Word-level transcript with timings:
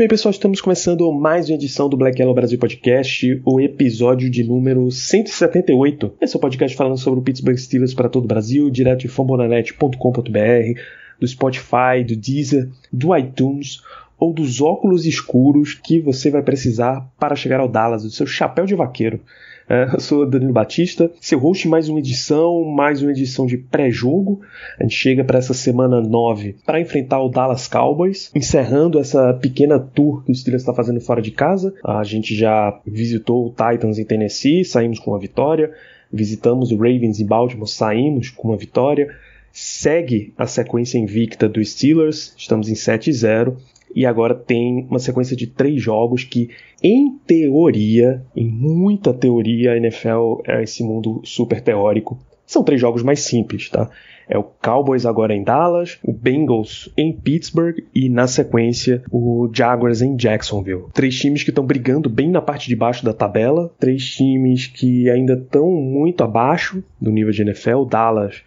bem, 0.00 0.08
pessoal, 0.08 0.30
estamos 0.30 0.62
começando 0.62 1.12
mais 1.12 1.50
uma 1.50 1.56
edição 1.56 1.86
do 1.86 1.94
Black 1.94 2.18
Yellow 2.18 2.34
Brasil 2.34 2.58
Podcast, 2.58 3.42
o 3.44 3.60
episódio 3.60 4.30
de 4.30 4.42
número 4.42 4.90
178. 4.90 6.14
Esse 6.18 6.34
é 6.34 6.38
o 6.38 6.40
podcast 6.40 6.74
falando 6.74 6.96
sobre 6.96 7.20
o 7.20 7.22
Pittsburgh 7.22 7.58
Steelers 7.58 7.92
para 7.92 8.08
todo 8.08 8.24
o 8.24 8.26
Brasil, 8.26 8.70
direto 8.70 9.00
de 9.00 9.08
fambonanet.com.br, 9.08 10.80
do 11.20 11.28
Spotify, 11.28 12.02
do 12.02 12.16
Deezer, 12.16 12.70
do 12.90 13.14
iTunes 13.14 13.82
ou 14.20 14.34
dos 14.34 14.60
óculos 14.60 15.06
escuros 15.06 15.72
que 15.72 15.98
você 15.98 16.30
vai 16.30 16.42
precisar 16.42 17.10
para 17.18 17.34
chegar 17.34 17.58
ao 17.58 17.68
Dallas, 17.68 18.02
do 18.02 18.10
seu 18.10 18.26
chapéu 18.26 18.66
de 18.66 18.74
vaqueiro. 18.74 19.18
É, 19.66 19.88
eu 19.94 20.00
sou 20.00 20.26
Danilo 20.26 20.52
Batista, 20.52 21.10
seu 21.20 21.38
host 21.38 21.68
mais 21.68 21.88
uma 21.88 22.00
edição, 22.00 22.64
mais 22.64 23.00
uma 23.02 23.12
edição 23.12 23.46
de 23.46 23.56
pré-jogo. 23.56 24.40
A 24.78 24.82
gente 24.82 24.96
chega 24.96 25.22
para 25.22 25.38
essa 25.38 25.54
semana 25.54 26.00
9 26.00 26.56
para 26.66 26.80
enfrentar 26.80 27.22
o 27.22 27.28
Dallas 27.28 27.68
Cowboys, 27.68 28.30
encerrando 28.34 28.98
essa 28.98 29.32
pequena 29.32 29.78
tour 29.78 30.24
que 30.24 30.32
o 30.32 30.34
Steelers 30.34 30.62
está 30.62 30.74
fazendo 30.74 31.00
fora 31.00 31.22
de 31.22 31.30
casa. 31.30 31.72
A 31.84 32.02
gente 32.02 32.34
já 32.34 32.78
visitou 32.84 33.46
o 33.46 33.50
Titans 33.50 33.98
em 33.98 34.04
Tennessee, 34.04 34.64
saímos 34.64 34.98
com 34.98 35.12
uma 35.12 35.20
vitória. 35.20 35.72
Visitamos 36.12 36.72
o 36.72 36.76
Ravens 36.76 37.20
em 37.20 37.26
Baltimore, 37.26 37.68
saímos 37.68 38.28
com 38.28 38.48
uma 38.48 38.56
vitória. 38.56 39.08
Segue 39.52 40.34
a 40.36 40.46
sequência 40.46 40.98
invicta 40.98 41.48
dos 41.48 41.70
Steelers, 41.70 42.34
estamos 42.36 42.68
em 42.68 42.74
7-0 42.74 43.56
e 43.94 44.06
agora 44.06 44.34
tem 44.34 44.86
uma 44.88 44.98
sequência 44.98 45.36
de 45.36 45.46
três 45.46 45.82
jogos 45.82 46.24
que, 46.24 46.50
em 46.82 47.18
teoria, 47.26 48.22
em 48.34 48.48
muita 48.48 49.12
teoria, 49.12 49.72
a 49.72 49.76
NFL 49.76 50.40
é 50.46 50.62
esse 50.62 50.82
mundo 50.82 51.20
super 51.24 51.60
teórico. 51.60 52.18
São 52.46 52.64
três 52.64 52.80
jogos 52.80 53.02
mais 53.02 53.20
simples, 53.20 53.68
tá? 53.68 53.88
É 54.28 54.38
o 54.38 54.44
Cowboys 54.44 55.04
agora 55.04 55.34
em 55.34 55.42
Dallas, 55.42 55.98
o 56.04 56.12
Bengals 56.12 56.88
em 56.96 57.12
Pittsburgh 57.12 57.78
e, 57.92 58.08
na 58.08 58.28
sequência, 58.28 59.02
o 59.10 59.50
Jaguars 59.52 60.02
em 60.02 60.16
Jacksonville. 60.16 60.84
Três 60.94 61.18
times 61.18 61.42
que 61.42 61.50
estão 61.50 61.66
brigando 61.66 62.08
bem 62.08 62.30
na 62.30 62.40
parte 62.40 62.68
de 62.68 62.76
baixo 62.76 63.04
da 63.04 63.12
tabela, 63.12 63.72
três 63.78 64.04
times 64.10 64.68
que 64.68 65.10
ainda 65.10 65.32
estão 65.34 65.68
muito 65.70 66.22
abaixo 66.22 66.82
do 67.00 67.10
nível 67.10 67.32
de 67.32 67.42
NFL. 67.42 67.84
Dallas 67.84 68.42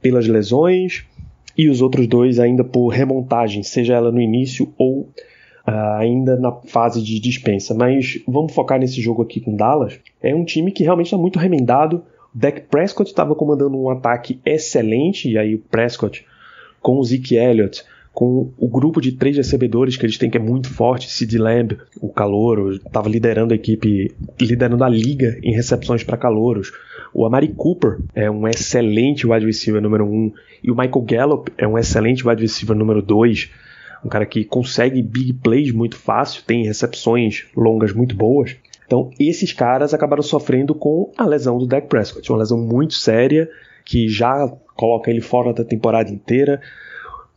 pelas 0.00 0.28
lesões, 0.28 1.04
e 1.56 1.68
os 1.68 1.80
outros 1.80 2.06
dois 2.06 2.38
ainda 2.38 2.64
por 2.64 2.88
remontagem, 2.88 3.62
seja 3.62 3.94
ela 3.94 4.10
no 4.10 4.20
início 4.20 4.72
ou 4.76 5.08
uh, 5.66 5.96
ainda 5.98 6.36
na 6.36 6.52
fase 6.52 7.02
de 7.02 7.18
dispensa. 7.20 7.74
Mas 7.74 8.18
vamos 8.26 8.52
focar 8.52 8.78
nesse 8.78 9.00
jogo 9.00 9.22
aqui 9.22 9.40
com 9.40 9.54
Dallas. 9.54 9.98
É 10.22 10.34
um 10.34 10.44
time 10.44 10.72
que 10.72 10.82
realmente 10.82 11.06
está 11.06 11.18
muito 11.18 11.38
remendado. 11.38 12.02
O 12.34 12.38
Dak 12.38 12.62
Prescott 12.62 13.10
estava 13.10 13.34
comandando 13.34 13.80
um 13.80 13.88
ataque 13.88 14.40
excelente, 14.44 15.30
e 15.30 15.38
aí 15.38 15.54
o 15.54 15.58
Prescott 15.58 16.24
com 16.80 16.98
o 16.98 17.04
Zeke 17.04 17.34
Elliott, 17.36 17.82
com 18.12 18.52
o 18.58 18.68
grupo 18.68 19.00
de 19.00 19.12
três 19.12 19.36
recebedores 19.36 19.96
que 19.96 20.04
eles 20.04 20.18
têm 20.18 20.30
que 20.30 20.36
é 20.36 20.40
muito 20.40 20.68
forte, 20.68 21.10
Sid 21.10 21.36
Lamb, 21.38 21.78
o 22.00 22.08
calouro, 22.08 22.74
estava 22.74 23.08
liderando 23.08 23.52
a 23.52 23.56
equipe, 23.56 24.14
liderando 24.40 24.84
a 24.84 24.88
liga 24.88 25.38
em 25.42 25.52
recepções 25.52 26.04
para 26.04 26.16
calouros. 26.16 26.70
O 27.14 27.24
Amari 27.24 27.54
Cooper 27.56 28.00
é 28.12 28.28
um 28.28 28.48
excelente 28.48 29.24
wide 29.24 29.46
receiver 29.46 29.80
número 29.80 30.04
um 30.04 30.32
e 30.60 30.68
o 30.68 30.74
Michael 30.74 31.02
Gallup 31.02 31.52
é 31.56 31.66
um 31.66 31.78
excelente 31.78 32.26
wide 32.26 32.42
receiver 32.42 32.76
número 32.76 33.00
2, 33.00 33.52
um 34.04 34.08
cara 34.08 34.26
que 34.26 34.44
consegue 34.44 35.00
big 35.00 35.32
plays 35.34 35.70
muito 35.70 35.96
fácil, 35.96 36.42
tem 36.44 36.64
recepções 36.64 37.46
longas 37.56 37.92
muito 37.92 38.16
boas. 38.16 38.56
Então, 38.84 39.10
esses 39.16 39.52
caras 39.52 39.94
acabaram 39.94 40.24
sofrendo 40.24 40.74
com 40.74 41.12
a 41.16 41.24
lesão 41.24 41.56
do 41.56 41.66
Dak 41.66 41.86
Prescott, 41.86 42.32
uma 42.32 42.38
lesão 42.38 42.58
muito 42.58 42.94
séria 42.94 43.48
que 43.84 44.08
já 44.08 44.52
coloca 44.74 45.08
ele 45.08 45.20
fora 45.20 45.54
da 45.54 45.64
temporada 45.64 46.10
inteira. 46.10 46.60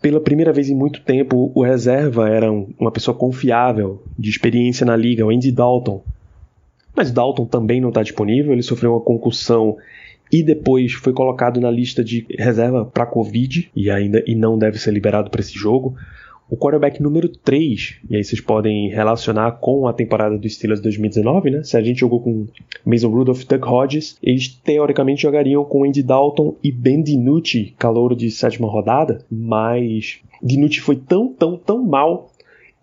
Pela 0.01 0.19
primeira 0.19 0.51
vez 0.51 0.69
em 0.69 0.75
muito 0.75 1.01
tempo, 1.01 1.51
o 1.53 1.63
reserva 1.63 2.27
era 2.27 2.51
uma 2.51 2.91
pessoa 2.91 3.15
confiável, 3.15 4.01
de 4.17 4.29
experiência 4.29 4.85
na 4.85 4.95
liga, 4.95 5.23
o 5.23 5.29
Andy 5.29 5.51
Dalton. 5.51 6.03
Mas 6.97 7.11
Dalton 7.11 7.45
também 7.45 7.79
não 7.79 7.89
está 7.89 8.01
disponível, 8.01 8.51
ele 8.51 8.63
sofreu 8.63 8.93
uma 8.93 9.01
concussão 9.01 9.77
e 10.33 10.41
depois 10.41 10.93
foi 10.93 11.13
colocado 11.13 11.61
na 11.61 11.69
lista 11.69 12.03
de 12.03 12.25
reserva 12.37 12.85
para 12.85 13.05
Covid 13.05 13.69
e 13.75 13.91
ainda 13.91 14.23
e 14.25 14.33
não 14.35 14.57
deve 14.57 14.79
ser 14.79 14.91
liberado 14.91 15.29
para 15.29 15.39
esse 15.39 15.53
jogo. 15.53 15.95
O 16.49 16.57
quarterback 16.57 16.99
número 17.01 17.27
3, 17.27 17.97
e 18.09 18.15
aí 18.15 18.23
vocês 18.23 18.41
podem 18.41 18.89
relacionar 18.89 19.51
com 19.59 19.85
a 19.85 19.93
temporada 19.93 20.37
do 20.37 20.49
Steelers 20.49 20.79
2019, 20.79 21.51
né? 21.51 21.63
Se 21.63 21.77
a 21.77 21.81
gente 21.81 21.99
jogou 21.99 22.21
com 22.21 22.47
Mason 22.85 23.09
Rudolph 23.09 23.43
e 23.43 23.45
Doug 23.45 23.65
Hodges, 23.65 24.17
eles 24.23 24.47
teoricamente 24.47 25.21
jogariam 25.21 25.63
com 25.65 25.83
Andy 25.83 26.01
Dalton 26.01 26.55
e 26.63 26.71
Ben 26.71 27.03
DiNucci, 27.03 27.75
calouro 27.77 28.15
de 28.15 28.31
sétima 28.31 28.67
rodada, 28.67 29.19
mas 29.29 30.21
DiNucci 30.41 30.79
foi 30.79 30.95
tão, 30.95 31.31
tão, 31.33 31.57
tão 31.57 31.85
mal 31.85 32.31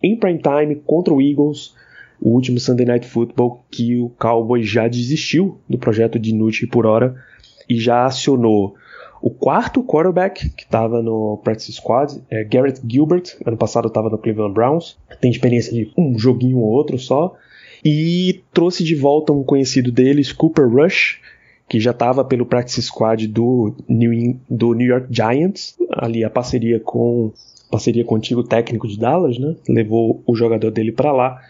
em 0.02 0.14
prime 0.14 0.38
time 0.38 0.76
contra 0.76 1.12
o 1.12 1.20
Eagles, 1.22 1.75
o 2.25 2.31
último 2.31 2.59
Sunday 2.59 2.87
Night 2.87 3.07
Football, 3.07 3.62
que 3.71 4.01
o 4.01 4.09
Cowboys 4.19 4.67
já 4.67 4.89
desistiu 4.89 5.61
do 5.69 5.77
projeto 5.77 6.19
DiNucci 6.19 6.67
por 6.67 6.87
hora 6.87 7.15
e 7.69 7.79
já 7.79 8.07
acionou 8.07 8.75
o 9.21 9.31
quarto 9.31 9.83
quarterback 9.83 10.51
que 10.51 10.65
estava 10.65 11.03
no 11.03 11.39
practice 11.45 11.73
squad, 11.73 12.21
é 12.31 12.43
Garrett 12.45 12.81
Gilbert, 12.87 13.37
ano 13.45 13.57
passado 13.57 13.89
estava 13.89 14.09
no 14.11 14.19
Cleveland 14.19 14.55
Browns, 14.55 14.99
tem 15.21 15.31
experiência 15.31 15.73
de 15.73 15.91
um 15.97 16.19
joguinho 16.19 16.59
ou 16.59 16.71
outro 16.71 16.99
só, 16.99 17.35
e 17.85 18.43
trouxe 18.53 18.85
de 18.85 18.95
volta 18.95 19.33
um 19.33 19.43
conhecido 19.43 19.93
deles, 19.93 20.33
Cooper 20.33 20.69
Rush, 20.69 21.21
que 21.69 21.81
já 21.81 21.91
estava 21.91 22.25
pelo 22.25 22.45
practice 22.47 22.83
squad 22.83 23.27
do 23.29 23.75
New, 23.89 24.39
do 24.49 24.75
New 24.75 24.87
York 24.87 25.06
Giants, 25.11 25.75
ali 25.91 26.25
a 26.25 26.31
parceria 26.31 26.81
com 26.81 27.33
parceria 27.71 28.05
com 28.05 28.15
o 28.15 28.19
antigo 28.19 28.45
técnico 28.45 28.87
de 28.87 28.99
Dallas, 28.99 29.39
né? 29.39 29.56
Levou 29.69 30.23
o 30.27 30.35
jogador 30.37 30.71
dele 30.71 30.93
para 30.93 31.11
lá 31.12 31.41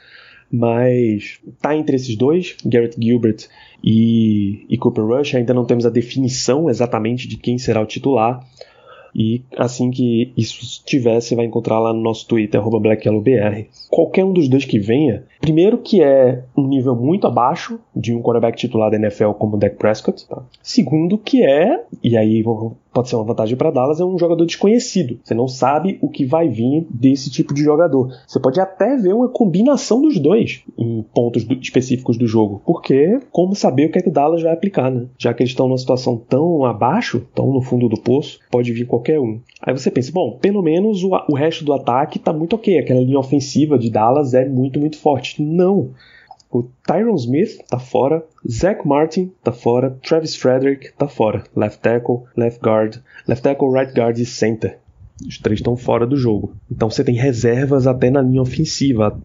mas 0.55 1.41
tá 1.61 1.77
entre 1.77 1.97
esses 1.97 2.17
dois, 2.17 2.57
Garrett 2.65 2.97
Gilbert 3.01 3.49
e, 3.83 4.65
e 4.69 4.79
Cooper 4.79 5.05
Rush. 5.05 5.35
Ainda 5.35 5.53
não 5.53 5.65
temos 5.65 5.85
a 5.85 5.91
definição 5.91 6.71
exatamente 6.71 7.27
de 7.27 7.37
quem 7.37 7.59
será 7.59 7.81
o 7.81 7.87
titular. 7.87 8.47
E 9.15 9.43
assim 9.57 9.91
que 9.91 10.33
isso 10.37 10.63
estiver, 10.63 11.21
você 11.21 11.37
vai 11.37 11.45
encontrar 11.45 11.79
lá 11.79 11.93
no 11.93 12.01
nosso 12.01 12.27
Twitter, 12.27 12.61
BlackYellowBR. 12.61 13.67
Qualquer 13.89 14.25
um 14.25 14.33
dos 14.33 14.49
dois 14.49 14.65
que 14.65 14.79
venha, 14.79 15.25
primeiro 15.41 15.79
que 15.79 16.03
é 16.03 16.43
um 16.57 16.67
nível 16.67 16.97
muito 16.97 17.27
abaixo 17.27 17.79
de 17.95 18.13
um 18.13 18.21
quarterback 18.21 18.57
titular 18.57 18.91
da 18.91 18.97
NFL 18.97 19.31
como 19.33 19.57
o 19.57 19.59
Dak 19.59 19.77
Prescott. 19.77 20.27
Tá? 20.27 20.43
Segundo 20.61 21.17
que 21.17 21.45
é, 21.45 21.85
e 22.03 22.17
aí 22.17 22.43
pode 22.95 23.09
ser 23.09 23.17
uma 23.17 23.25
vantagem 23.25 23.57
para 23.57 23.73
Dallas, 23.73 24.01
é 24.01 24.05
um 24.05 24.19
jogador 24.19 24.47
desconhecido. 24.47 25.19
Você 25.23 25.35
não 25.35 25.49
sabe 25.49 25.99
o 26.01 26.09
que 26.09 26.25
vai 26.25 26.49
vir 26.49 26.87
desse 26.89 27.31
tipo 27.31 27.53
de 27.53 27.63
jogador. 27.63 28.15
Você 28.27 28.39
pode 28.39 28.61
até 28.61 28.97
ver 28.97 29.13
uma 29.13 29.29
combinação 29.29 30.01
dos 30.01 30.19
dois 30.19 30.63
em 30.79 31.03
pontos 31.15 31.45
do, 31.45 31.55
específicos 31.55 32.17
do 32.17 32.27
jogo, 32.27 32.63
porque 32.65 33.19
como 33.33 33.55
saber 33.55 33.87
o 33.87 33.91
que 33.91 33.99
é 33.99 34.03
que 34.03 34.11
Dallas 34.11 34.43
vai 34.43 34.53
aplicar, 34.53 34.91
né? 34.91 35.07
Já 35.19 35.35
que 35.35 35.43
eles 35.43 35.51
estão 35.51 35.67
numa 35.67 35.79
situação 35.79 36.17
tão 36.17 36.65
abaixo, 36.65 37.27
tão 37.35 37.53
no 37.53 37.61
fundo 37.61 37.89
do 37.89 38.01
poço, 38.01 38.39
pode 38.51 38.73
vir 38.73 38.87
qualquer 38.87 39.19
um. 39.19 39.41
Aí 39.61 39.77
você 39.77 39.91
pensa, 39.91 40.13
bom, 40.13 40.39
pelo 40.41 40.63
menos 40.63 41.03
o, 41.03 41.11
o 41.29 41.35
resto 41.35 41.65
do 41.65 41.73
ataque 41.73 42.19
tá 42.19 42.33
muito 42.33 42.55
ok, 42.55 42.79
aquela 42.79 43.01
linha 43.01 43.19
ofensiva 43.19 43.79
de 43.79 43.91
Dallas 43.91 44.35
é 44.35 44.49
muito, 44.49 44.79
muito 44.79 44.99
forte. 44.99 45.43
Não. 45.43 45.91
O 46.55 46.63
Tyron 46.87 47.17
Smith 47.17 47.59
tá 47.69 47.81
fora, 47.81 48.25
Zach 48.49 48.87
Martin 48.87 49.33
tá 49.43 49.51
fora, 49.51 49.99
Travis 50.01 50.37
Frederick 50.37 50.93
tá 50.97 51.09
fora, 51.09 51.43
left 51.57 51.81
tackle, 51.81 52.21
left 52.37 52.61
guard, 52.63 53.03
left 53.27 53.43
tackle, 53.43 53.73
right 53.73 53.93
guard 53.93 54.17
e 54.19 54.25
center. 54.25 54.79
Os 55.27 55.37
três 55.39 55.59
estão 55.59 55.77
fora 55.77 56.07
do 56.07 56.17
jogo. 56.17 56.55
Então 56.71 56.89
você 56.89 57.03
tem 57.03 57.17
reservas 57.17 57.89
até 57.89 58.09
na 58.09 58.23
linha 58.23 58.41
ofensiva. 58.41 59.21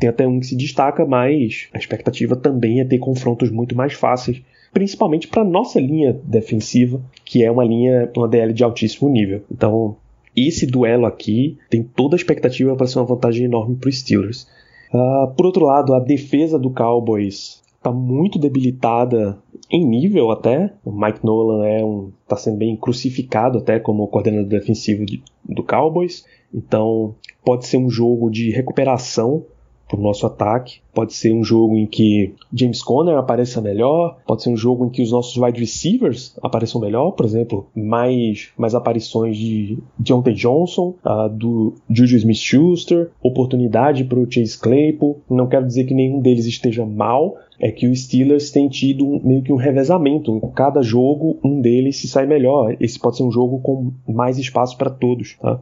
Tem 0.00 0.08
até 0.08 0.26
um 0.26 0.40
que 0.40 0.46
se 0.46 0.56
destaca, 0.56 1.06
mas 1.06 1.68
a 1.72 1.78
expectativa 1.78 2.34
também 2.34 2.80
é 2.80 2.84
ter 2.84 2.98
confrontos 2.98 3.48
muito 3.48 3.76
mais 3.76 3.92
fáceis, 3.92 4.42
principalmente 4.72 5.28
para 5.28 5.44
nossa 5.44 5.78
linha 5.78 6.12
defensiva, 6.24 7.00
que 7.24 7.44
é 7.44 7.52
uma 7.52 7.64
linha, 7.64 8.10
uma 8.16 8.26
DL 8.26 8.52
de 8.52 8.64
altíssimo 8.64 9.08
nível. 9.08 9.44
Então, 9.48 9.96
esse 10.34 10.66
duelo 10.66 11.06
aqui 11.06 11.56
tem 11.70 11.84
toda 11.84 12.16
a 12.16 12.18
expectativa 12.18 12.74
para 12.74 12.88
ser 12.88 12.98
uma 12.98 13.06
vantagem 13.06 13.44
enorme 13.44 13.76
para 13.76 13.90
os 13.90 14.00
Steelers. 14.00 14.48
Uh, 14.92 15.32
por 15.34 15.46
outro 15.46 15.64
lado, 15.64 15.94
a 15.94 16.00
defesa 16.00 16.58
do 16.58 16.70
Cowboys 16.70 17.62
está 17.76 17.90
muito 17.90 18.38
debilitada 18.38 19.38
em 19.70 19.84
nível 19.84 20.30
até. 20.30 20.72
O 20.84 20.92
Mike 20.92 21.24
Nolan 21.24 21.66
é 21.66 21.84
um 21.84 22.12
está 22.22 22.36
sendo 22.36 22.58
bem 22.58 22.76
crucificado 22.76 23.58
até 23.58 23.80
como 23.80 24.06
coordenador 24.08 24.48
defensivo 24.48 25.04
de, 25.04 25.22
do 25.44 25.64
Cowboys. 25.64 26.24
Então 26.54 27.14
pode 27.44 27.66
ser 27.66 27.78
um 27.78 27.90
jogo 27.90 28.30
de 28.30 28.50
recuperação 28.50 29.44
para 29.92 30.00
o 30.00 30.02
nosso 30.02 30.26
ataque. 30.26 30.80
Pode 30.94 31.12
ser 31.12 31.32
um 31.32 31.44
jogo 31.44 31.76
em 31.76 31.86
que 31.86 32.34
James 32.52 32.82
Conner 32.82 33.16
apareça 33.16 33.60
melhor, 33.60 34.18
pode 34.26 34.42
ser 34.42 34.50
um 34.50 34.56
jogo 34.56 34.86
em 34.86 34.88
que 34.88 35.02
os 35.02 35.12
nossos 35.12 35.36
wide 35.36 35.60
receivers 35.60 36.36
apareçam 36.42 36.80
melhor, 36.80 37.10
por 37.12 37.26
exemplo, 37.26 37.66
mais, 37.74 38.50
mais 38.56 38.74
aparições 38.74 39.36
de 39.36 39.78
Deontay 39.98 40.34
Johnson, 40.34 40.94
uh, 41.04 41.28
do 41.28 41.74
Juju 41.88 42.16
Smith-Schuster, 42.16 43.10
oportunidade 43.22 44.04
para 44.04 44.18
o 44.18 44.30
Chase 44.30 44.58
Claypool. 44.58 45.20
Não 45.28 45.46
quero 45.46 45.66
dizer 45.66 45.84
que 45.84 45.94
nenhum 45.94 46.20
deles 46.20 46.46
esteja 46.46 46.84
mal, 46.84 47.36
é 47.62 47.70
que 47.70 47.86
o 47.86 47.94
Steelers 47.94 48.50
tem 48.50 48.68
tido 48.68 49.06
um, 49.06 49.20
meio 49.22 49.42
que 49.42 49.52
um 49.52 49.56
revezamento. 49.56 50.40
Cada 50.54 50.82
jogo, 50.82 51.38
um 51.44 51.60
deles 51.60 51.96
se 51.98 52.08
sai 52.08 52.26
melhor. 52.26 52.76
Esse 52.80 52.98
pode 52.98 53.16
ser 53.16 53.22
um 53.22 53.30
jogo 53.30 53.60
com 53.60 53.92
mais 54.06 54.36
espaço 54.36 54.76
para 54.76 54.90
todos. 54.90 55.36
Tá? 55.40 55.60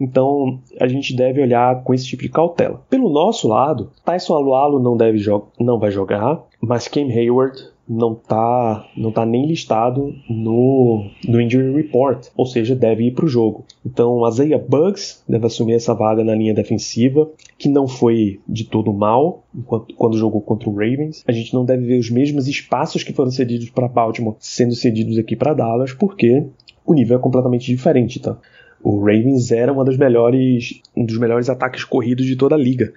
Então 0.00 0.60
a 0.80 0.86
gente 0.86 1.14
deve 1.14 1.42
olhar 1.42 1.82
com 1.82 1.92
esse 1.92 2.06
tipo 2.06 2.22
de 2.22 2.28
cautela. 2.28 2.82
Pelo 2.88 3.10
nosso 3.10 3.48
lado, 3.48 3.90
Tyson 4.04 4.34
Alualo 4.34 4.78
não 4.78 4.96
deve 4.96 5.18
não 5.58 5.78
vai 5.78 5.90
jogar, 5.90 6.44
mas 6.60 6.88
Cam 6.88 7.08
Hayward 7.08 7.60
não 7.88 8.12
está 8.12 8.86
não 8.96 9.10
tá 9.10 9.24
nem 9.24 9.46
listado 9.46 10.14
no, 10.28 11.06
no 11.26 11.40
injury 11.40 11.72
report, 11.74 12.26
ou 12.36 12.44
seja, 12.44 12.76
deve 12.76 13.04
ir 13.04 13.12
para 13.12 13.24
o 13.24 13.28
jogo. 13.28 13.64
Então 13.84 14.26
Isaiah 14.28 14.58
Bugs 14.58 15.22
deve 15.26 15.46
assumir 15.46 15.74
essa 15.74 15.94
vaga 15.94 16.22
na 16.22 16.34
linha 16.34 16.52
defensiva, 16.52 17.30
que 17.56 17.68
não 17.68 17.88
foi 17.88 18.40
de 18.46 18.64
todo 18.64 18.92
mal 18.92 19.44
enquanto, 19.54 19.94
quando 19.94 20.18
jogou 20.18 20.42
contra 20.42 20.68
o 20.68 20.74
Ravens. 20.74 21.24
A 21.26 21.32
gente 21.32 21.54
não 21.54 21.64
deve 21.64 21.86
ver 21.86 21.98
os 21.98 22.10
mesmos 22.10 22.46
espaços 22.46 23.02
que 23.02 23.12
foram 23.12 23.30
cedidos 23.30 23.70
para 23.70 23.88
Baltimore 23.88 24.36
sendo 24.38 24.74
cedidos 24.74 25.16
aqui 25.18 25.34
para 25.34 25.54
Dallas, 25.54 25.92
porque 25.92 26.44
o 26.84 26.94
nível 26.94 27.18
é 27.18 27.20
completamente 27.20 27.66
diferente, 27.66 28.20
tá? 28.20 28.38
O 28.82 28.98
Ravens 29.00 29.50
era 29.50 29.72
uma 29.72 29.84
das 29.84 29.96
melhores, 29.96 30.80
um 30.96 31.04
dos 31.04 31.18
melhores 31.18 31.48
ataques 31.48 31.84
corridos 31.84 32.26
de 32.26 32.36
toda 32.36 32.54
a 32.54 32.58
liga. 32.58 32.92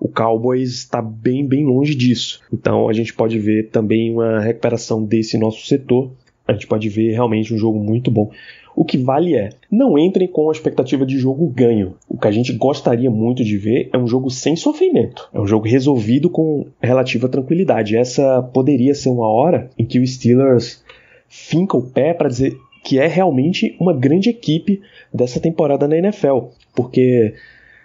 O 0.00 0.08
Cowboys 0.08 0.70
está 0.70 1.02
bem, 1.02 1.46
bem 1.46 1.64
longe 1.64 1.94
disso. 1.94 2.40
Então 2.52 2.88
a 2.88 2.92
gente 2.92 3.12
pode 3.12 3.38
ver 3.38 3.68
também 3.70 4.12
uma 4.12 4.40
recuperação 4.40 5.04
desse 5.04 5.36
nosso 5.36 5.66
setor. 5.66 6.10
A 6.46 6.52
gente 6.52 6.66
pode 6.66 6.88
ver 6.88 7.12
realmente 7.12 7.52
um 7.52 7.58
jogo 7.58 7.78
muito 7.78 8.10
bom. 8.10 8.30
O 8.74 8.84
que 8.84 8.96
vale 8.96 9.34
é, 9.34 9.50
não 9.68 9.98
entrem 9.98 10.28
com 10.28 10.48
a 10.48 10.52
expectativa 10.52 11.04
de 11.04 11.18
jogo 11.18 11.48
ganho. 11.48 11.96
O 12.08 12.16
que 12.16 12.28
a 12.28 12.30
gente 12.30 12.52
gostaria 12.52 13.10
muito 13.10 13.42
de 13.42 13.58
ver 13.58 13.90
é 13.92 13.98
um 13.98 14.06
jogo 14.06 14.30
sem 14.30 14.54
sofrimento. 14.54 15.28
É 15.34 15.40
um 15.40 15.46
jogo 15.48 15.66
resolvido 15.66 16.30
com 16.30 16.64
relativa 16.80 17.28
tranquilidade. 17.28 17.96
Essa 17.96 18.40
poderia 18.40 18.94
ser 18.94 19.08
uma 19.08 19.28
hora 19.28 19.68
em 19.76 19.84
que 19.84 19.98
o 19.98 20.06
Steelers 20.06 20.84
finca 21.26 21.76
o 21.76 21.82
pé 21.82 22.14
para 22.14 22.28
dizer 22.28 22.56
que 22.88 22.98
é 22.98 23.06
realmente 23.06 23.76
uma 23.78 23.92
grande 23.92 24.30
equipe 24.30 24.80
dessa 25.12 25.38
temporada 25.38 25.86
na 25.86 25.98
NFL, 25.98 26.46
porque 26.74 27.34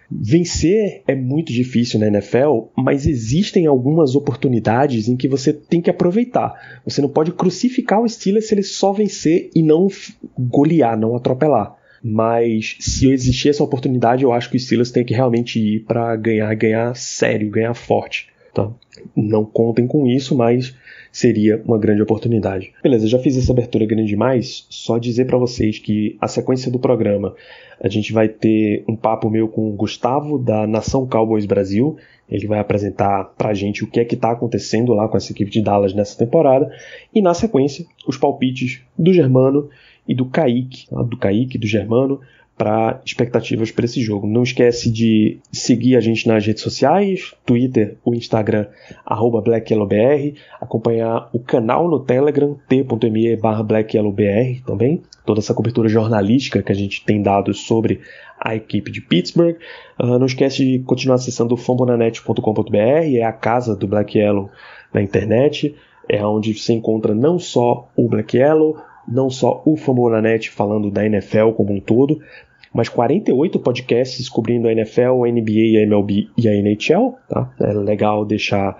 vencer 0.09 1.01
é 1.05 1.13
muito 1.13 1.51
difícil 1.51 1.99
na 1.99 2.07
NFL, 2.07 2.67
mas 2.73 3.05
existem 3.05 3.65
algumas 3.65 4.15
oportunidades 4.15 5.09
em 5.09 5.17
que 5.17 5.27
você 5.27 5.51
tem 5.51 5.81
que 5.81 5.89
aproveitar. 5.89 6.53
Você 6.85 7.01
não 7.01 7.09
pode 7.09 7.33
crucificar 7.33 7.99
o 7.99 8.07
Steelers 8.07 8.47
se 8.47 8.55
ele 8.55 8.63
só 8.63 8.93
vencer 8.93 9.49
e 9.53 9.61
não 9.61 9.89
golear, 10.39 10.97
não 10.97 11.17
atropelar. 11.17 11.75
Mas 12.01 12.77
se 12.79 13.11
existir 13.11 13.49
essa 13.49 13.63
oportunidade, 13.63 14.23
eu 14.23 14.31
acho 14.31 14.49
que 14.49 14.55
o 14.55 14.59
Steelers 14.59 14.89
tem 14.89 15.03
que 15.03 15.13
realmente 15.13 15.59
ir 15.59 15.81
para 15.81 16.15
ganhar, 16.15 16.55
ganhar 16.55 16.95
sério, 16.95 17.49
ganhar 17.49 17.73
forte. 17.73 18.27
Tá? 18.53 18.69
Não 19.15 19.43
contem 19.43 19.87
com 19.87 20.05
isso, 20.05 20.37
mas 20.37 20.75
seria 21.11 21.61
uma 21.65 21.77
grande 21.77 22.01
oportunidade. 22.01 22.71
Beleza, 22.83 23.07
já 23.07 23.17
fiz 23.17 23.35
essa 23.35 23.51
abertura 23.51 23.85
grande 23.85 24.09
demais, 24.09 24.67
só 24.69 24.97
dizer 24.97 25.25
para 25.25 25.37
vocês 25.37 25.79
que 25.79 26.15
a 26.21 26.27
sequência 26.27 26.71
do 26.71 26.77
programa 26.77 27.35
a 27.81 27.89
gente 27.89 28.13
vai 28.13 28.29
ter 28.29 28.83
um 28.87 28.95
papo 28.95 29.29
meu 29.29 29.47
com 29.47 29.69
o 29.69 29.73
Gustavo 29.73 30.37
da 30.37 30.65
Nação 30.67 31.07
Cowboys 31.07 31.45
Brasil. 31.45 31.97
Ele 32.29 32.47
vai 32.47 32.59
apresentar 32.59 33.25
pra 33.37 33.53
gente 33.53 33.83
o 33.83 33.87
que 33.87 33.99
é 33.99 34.05
que 34.05 34.15
tá 34.15 34.31
acontecendo 34.31 34.93
lá 34.93 35.07
com 35.07 35.17
essa 35.17 35.31
equipe 35.31 35.51
de 35.51 35.61
Dallas 35.61 35.93
nessa 35.93 36.17
temporada. 36.17 36.71
E 37.13 37.21
na 37.21 37.33
sequência, 37.33 37.85
os 38.07 38.17
palpites 38.17 38.81
do 38.97 39.11
Germano 39.11 39.69
e 40.07 40.15
do 40.15 40.25
Kaique, 40.25 40.87
tá? 40.89 41.01
do 41.01 41.17
Kaique, 41.17 41.57
do 41.57 41.67
Germano, 41.67 42.21
para 42.57 43.01
expectativas 43.03 43.71
para 43.71 43.85
esse 43.85 44.01
jogo. 44.01 44.27
Não 44.27 44.43
esquece 44.43 44.91
de 44.91 45.39
seguir 45.51 45.95
a 45.95 45.99
gente 45.99 46.27
nas 46.27 46.45
redes 46.45 46.61
sociais, 46.61 47.33
Twitter, 47.45 47.97
o 48.05 48.13
Instagram, 48.13 48.67
BlackYellowBR, 49.43 50.35
acompanhar 50.61 51.29
o 51.33 51.39
canal 51.39 51.89
no 51.89 51.99
Telegram, 51.99 52.55
t.me 52.67 53.35
BlackYellowBR 53.35 54.61
também, 54.65 55.01
toda 55.25 55.39
essa 55.39 55.53
cobertura 55.53 55.89
jornalística 55.89 56.61
que 56.61 56.71
a 56.71 56.75
gente 56.75 57.03
tem 57.03 57.21
dado 57.21 57.53
sobre 57.53 58.01
a 58.39 58.55
equipe 58.55 58.91
de 58.91 59.01
Pittsburgh. 59.01 59.57
Uh, 59.99 60.19
não 60.19 60.25
esquece 60.25 60.63
de 60.63 60.79
continuar 60.79 61.15
acessando 61.15 61.57
fambonanet.com.br, 61.57 62.77
é 62.77 63.23
a 63.23 63.33
casa 63.33 63.75
do 63.75 63.87
Black 63.87 64.17
Yellow 64.17 64.49
na 64.93 65.01
internet, 65.01 65.75
é 66.07 66.23
onde 66.25 66.53
você 66.53 66.73
encontra 66.73 67.15
não 67.15 67.39
só 67.39 67.89
o 67.95 68.07
Black 68.07 68.37
Yellow, 68.37 68.77
não 69.07 69.29
só 69.29 69.61
o 69.65 69.75
Fambonanet 69.75 70.49
falando 70.49 70.89
da 70.89 71.05
NFL 71.05 71.51
como 71.55 71.73
um 71.73 71.79
todo, 71.79 72.19
mas 72.73 72.89
48 72.89 73.59
podcasts 73.59 74.27
cobrindo 74.27 74.67
a 74.67 74.71
NFL, 74.71 75.23
a 75.25 75.31
NBA, 75.31 75.79
a 75.79 75.83
MLB 75.83 76.29
e 76.37 76.47
a 76.47 76.55
NHL. 76.55 77.15
Tá? 77.29 77.53
É 77.59 77.73
legal 77.73 78.25
deixar, 78.25 78.77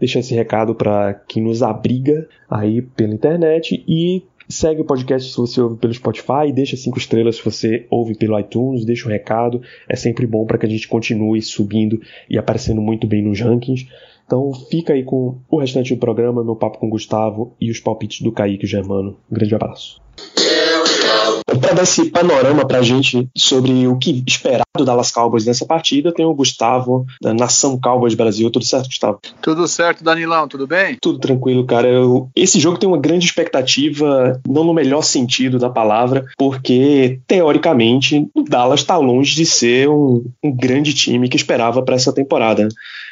deixar 0.00 0.20
esse 0.20 0.34
recado 0.34 0.74
para 0.74 1.14
quem 1.28 1.42
nos 1.42 1.62
abriga 1.62 2.28
aí 2.50 2.82
pela 2.82 3.14
internet 3.14 3.84
e 3.86 4.24
Segue 4.50 4.80
o 4.80 4.84
podcast 4.84 5.30
se 5.30 5.36
você 5.36 5.60
ouve 5.60 5.76
pelo 5.76 5.92
Spotify, 5.92 6.50
deixa 6.54 6.74
cinco 6.74 6.96
estrelas 6.96 7.36
se 7.36 7.44
você 7.44 7.86
ouve 7.90 8.14
pelo 8.14 8.38
iTunes, 8.40 8.82
deixa 8.82 9.06
um 9.06 9.10
recado. 9.10 9.60
É 9.86 9.94
sempre 9.94 10.26
bom 10.26 10.46
para 10.46 10.56
que 10.56 10.64
a 10.64 10.68
gente 10.68 10.88
continue 10.88 11.42
subindo 11.42 12.00
e 12.30 12.38
aparecendo 12.38 12.80
muito 12.80 13.06
bem 13.06 13.22
nos 13.22 13.38
rankings. 13.38 13.86
Então 14.28 14.52
fica 14.70 14.92
aí 14.92 15.02
com 15.02 15.38
o 15.48 15.58
restante 15.58 15.94
do 15.94 15.98
programa, 15.98 16.44
meu 16.44 16.54
papo 16.54 16.78
com 16.78 16.86
o 16.86 16.90
Gustavo 16.90 17.56
e 17.58 17.70
os 17.70 17.80
palpites 17.80 18.20
do 18.20 18.30
Kaique 18.30 18.66
Germano. 18.66 19.16
Um 19.32 19.34
grande 19.34 19.54
abraço. 19.54 20.02
Para 21.60 21.72
dar 21.72 21.82
esse 21.82 22.10
panorama 22.10 22.66
para 22.66 22.78
a 22.78 22.82
gente 22.82 23.26
sobre 23.34 23.86
o 23.88 23.96
que 23.96 24.22
esperar 24.26 24.66
do 24.76 24.84
Dallas 24.84 25.10
Cowboys 25.10 25.46
nessa 25.46 25.64
partida, 25.64 26.12
tem 26.12 26.26
o 26.26 26.34
Gustavo, 26.34 27.06
da 27.22 27.32
Nação 27.32 27.80
Cowboys 27.80 28.14
Brasil. 28.14 28.50
Tudo 28.50 28.66
certo, 28.66 28.86
Gustavo? 28.86 29.18
Tudo 29.40 29.66
certo, 29.66 30.04
Danilão, 30.04 30.46
tudo 30.46 30.66
bem? 30.66 30.98
Tudo 31.00 31.18
tranquilo, 31.18 31.64
cara. 31.64 31.88
Eu, 31.88 32.28
esse 32.36 32.60
jogo 32.60 32.78
tem 32.78 32.88
uma 32.88 32.98
grande 32.98 33.24
expectativa, 33.24 34.40
não 34.46 34.62
no 34.62 34.74
melhor 34.74 35.02
sentido 35.02 35.58
da 35.58 35.70
palavra, 35.70 36.26
porque, 36.36 37.20
teoricamente, 37.26 38.28
o 38.34 38.42
Dallas 38.42 38.80
está 38.80 38.98
longe 38.98 39.34
de 39.34 39.46
ser 39.46 39.88
um, 39.88 40.24
um 40.44 40.54
grande 40.54 40.92
time 40.92 41.28
que 41.28 41.36
esperava 41.36 41.82
para 41.82 41.96
essa 41.96 42.12
temporada 42.12 42.68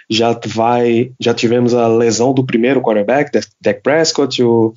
já 0.08 0.38
vai, 0.46 1.12
já 1.20 1.34
tivemos 1.34 1.74
a 1.74 1.88
lesão 1.88 2.32
do 2.32 2.44
primeiro 2.44 2.80
quarterback, 2.80 3.30
Dak 3.60 3.80
Prescott, 3.82 4.42
o 4.42 4.72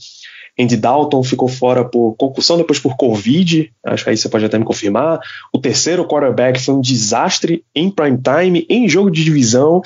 Andy 0.59 0.75
Dalton 0.75 1.23
ficou 1.23 1.47
fora 1.47 1.85
por 1.85 2.15
concussão, 2.17 2.57
depois 2.57 2.79
por 2.79 2.97
Covid, 2.97 3.71
acho 3.85 4.03
que 4.03 4.09
aí 4.09 4.17
você 4.17 4.27
pode 4.27 4.43
até 4.43 4.57
me 4.59 4.65
confirmar. 4.65 5.19
O 5.53 5.59
terceiro 5.59 6.05
quarterback 6.05 6.59
foi 6.59 6.75
um 6.75 6.81
desastre 6.81 7.63
em 7.73 7.89
prime 7.89 8.17
time, 8.17 8.65
em 8.69 8.89
jogo 8.89 9.09
de 9.09 9.23
divisão. 9.23 9.81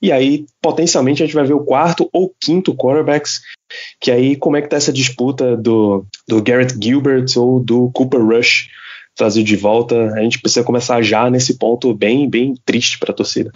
E 0.00 0.10
aí, 0.10 0.46
potencialmente, 0.60 1.22
a 1.22 1.26
gente 1.26 1.34
vai 1.34 1.44
ver 1.44 1.54
o 1.54 1.64
quarto 1.64 2.08
ou 2.12 2.34
quinto 2.40 2.74
quarterbacks. 2.74 3.42
Que 4.00 4.10
aí, 4.10 4.36
como 4.36 4.56
é 4.56 4.62
que 4.62 4.68
tá 4.68 4.76
essa 4.76 4.92
disputa 4.92 5.56
do, 5.56 6.06
do 6.26 6.42
Garrett 6.42 6.74
Gilbert 6.82 7.26
ou 7.36 7.60
do 7.60 7.90
Cooper 7.92 8.24
Rush 8.24 8.68
trazer 9.16 9.42
de 9.42 9.56
volta? 9.56 10.12
A 10.12 10.20
gente 10.20 10.38
precisa 10.38 10.64
começar 10.64 11.00
já 11.02 11.28
nesse 11.30 11.54
ponto 11.54 11.92
bem, 11.94 12.28
bem 12.28 12.54
triste 12.64 12.98
para 12.98 13.10
a 13.10 13.14
torcida. 13.14 13.50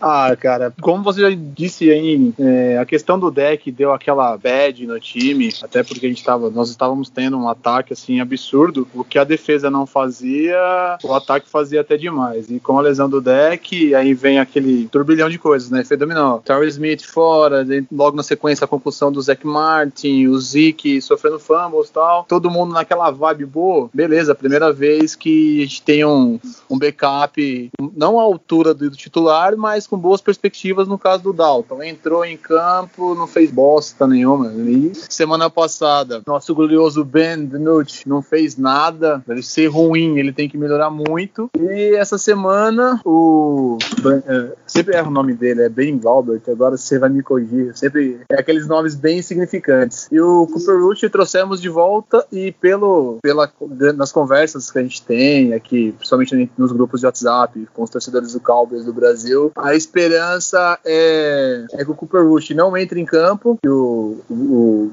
Ah, 0.00 0.36
cara, 0.38 0.72
como 0.80 1.02
você 1.02 1.20
já 1.20 1.30
disse 1.30 1.90
aí, 1.90 2.32
é, 2.38 2.78
a 2.78 2.84
questão 2.84 3.18
do 3.18 3.30
deck 3.30 3.70
deu 3.72 3.92
aquela 3.92 4.36
bad 4.36 4.86
no 4.86 5.00
time, 5.00 5.52
até 5.62 5.82
porque 5.82 6.06
a 6.06 6.08
gente 6.08 6.22
tava, 6.22 6.50
nós 6.50 6.70
estávamos 6.70 7.08
tendo 7.08 7.38
um 7.38 7.48
ataque 7.48 7.92
assim 7.92 8.20
absurdo. 8.20 8.86
O 8.94 9.02
que 9.02 9.18
a 9.18 9.24
defesa 9.24 9.70
não 9.70 9.86
fazia, 9.86 10.58
o 11.02 11.12
ataque 11.12 11.48
fazia 11.48 11.80
até 11.80 11.96
demais. 11.96 12.50
E 12.50 12.60
com 12.60 12.78
a 12.78 12.82
lesão 12.82 13.08
do 13.08 13.20
deck, 13.20 13.94
aí 13.94 14.14
vem 14.14 14.38
aquele 14.38 14.86
turbilhão 14.88 15.28
de 15.28 15.38
coisas, 15.38 15.70
né? 15.70 15.82
Foi 15.84 15.96
dominó. 15.96 16.38
Terry 16.38 16.68
Smith 16.68 17.02
fora, 17.02 17.66
logo 17.90 18.16
na 18.16 18.22
sequência 18.22 18.64
a 18.64 18.68
concussão 18.68 19.10
do 19.10 19.22
Zach 19.22 19.44
Martin, 19.46 20.26
o 20.26 20.38
Zeke 20.38 21.00
sofrendo 21.00 21.38
fumbles 21.38 21.88
e 21.88 21.92
tal. 21.92 22.24
Todo 22.28 22.50
mundo 22.50 22.74
naquela 22.74 23.10
vibe 23.10 23.46
boa. 23.46 23.90
Beleza, 23.92 24.34
primeira 24.34 24.72
vez 24.72 24.83
que 25.18 25.58
a 25.58 25.66
gente 25.66 25.82
tem 25.82 26.04
um, 26.04 26.38
um 26.70 26.78
backup, 26.78 27.70
não 27.96 28.18
à 28.18 28.22
altura 28.22 28.74
do 28.74 28.90
titular, 28.90 29.56
mas 29.56 29.86
com 29.86 29.96
boas 29.96 30.20
perspectivas 30.20 30.88
no 30.88 30.98
caso 30.98 31.22
do 31.22 31.32
Dalton. 31.32 31.82
Entrou 31.82 32.24
em 32.24 32.36
campo, 32.36 33.14
não 33.14 33.26
fez 33.26 33.50
bosta 33.50 34.06
nenhuma. 34.06 34.52
E 34.52 34.92
semana 35.08 35.48
passada, 35.48 36.22
nosso 36.26 36.54
glorioso 36.54 37.04
Ben 37.04 37.46
DiNucci 37.46 38.08
não 38.08 38.22
fez 38.22 38.56
nada. 38.56 39.22
Deve 39.26 39.42
ser 39.42 39.66
ruim, 39.66 40.18
ele 40.18 40.32
tem 40.32 40.48
que 40.48 40.58
melhorar 40.58 40.90
muito. 40.90 41.50
E 41.58 41.94
essa 41.96 42.18
semana, 42.18 43.00
o. 43.04 43.78
É, 44.26 44.52
sempre 44.66 44.96
erro 44.96 45.08
o 45.08 45.14
nome 45.14 45.34
dele, 45.34 45.62
é 45.62 45.68
Ben 45.68 45.98
Galbert. 45.98 46.42
Agora 46.48 46.76
você 46.76 46.98
vai 46.98 47.08
me 47.08 47.22
corrigir. 47.22 47.76
Sempre 47.76 48.20
é 48.30 48.40
aqueles 48.40 48.66
nomes 48.66 48.94
bem 48.94 49.22
significantes. 49.22 50.08
E 50.10 50.20
o 50.20 50.46
Cooper 50.46 50.80
Rush 50.80 51.00
trouxemos 51.10 51.60
de 51.60 51.68
volta 51.68 52.26
e 52.30 52.52
pelo, 52.52 53.18
pela, 53.22 53.50
nas 53.96 54.12
conversas 54.12 54.70
que 54.74 54.78
a 54.80 54.82
gente 54.82 55.02
tem 55.02 55.54
aqui, 55.54 55.92
principalmente 55.92 56.50
nos 56.58 56.72
grupos 56.72 57.00
de 57.00 57.06
WhatsApp, 57.06 57.68
com 57.72 57.82
os 57.82 57.90
torcedores 57.90 58.32
do 58.32 58.40
Cowboys 58.40 58.84
do 58.84 58.92
Brasil, 58.92 59.52
a 59.56 59.74
esperança 59.74 60.78
é, 60.84 61.64
é 61.72 61.84
que 61.84 61.90
o 61.90 61.94
Cooper 61.94 62.26
Rush 62.26 62.50
não 62.50 62.76
entre 62.76 63.00
em 63.00 63.04
campo, 63.04 63.58
que 63.62 63.68
o, 63.68 64.18
o, 64.28 64.34
o, 64.34 64.92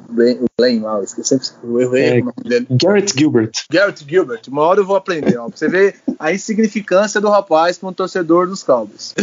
Glenn 0.58 0.82
lá, 0.82 0.98
eu 0.98 1.04
esqueci 1.04 1.40
o 1.64 1.80
erro 1.80 1.98
é, 1.98 2.20
o 2.20 2.26
nome 2.26 2.34
dele. 2.44 2.68
Garrett 2.72 3.14
Gilbert. 3.18 3.52
Garrett 3.70 4.06
Gilbert, 4.08 4.42
uma 4.48 4.62
hora 4.62 4.80
eu 4.80 4.86
vou 4.86 4.96
aprender, 4.96 5.38
ó, 5.38 5.48
pra 5.48 5.58
você 5.58 5.68
ver 5.68 5.96
a 6.20 6.32
insignificância 6.32 7.20
do 7.20 7.30
rapaz 7.30 7.80
um 7.82 7.92
torcedor 7.92 8.48
dos 8.48 8.64
Cowboys. 8.64 9.14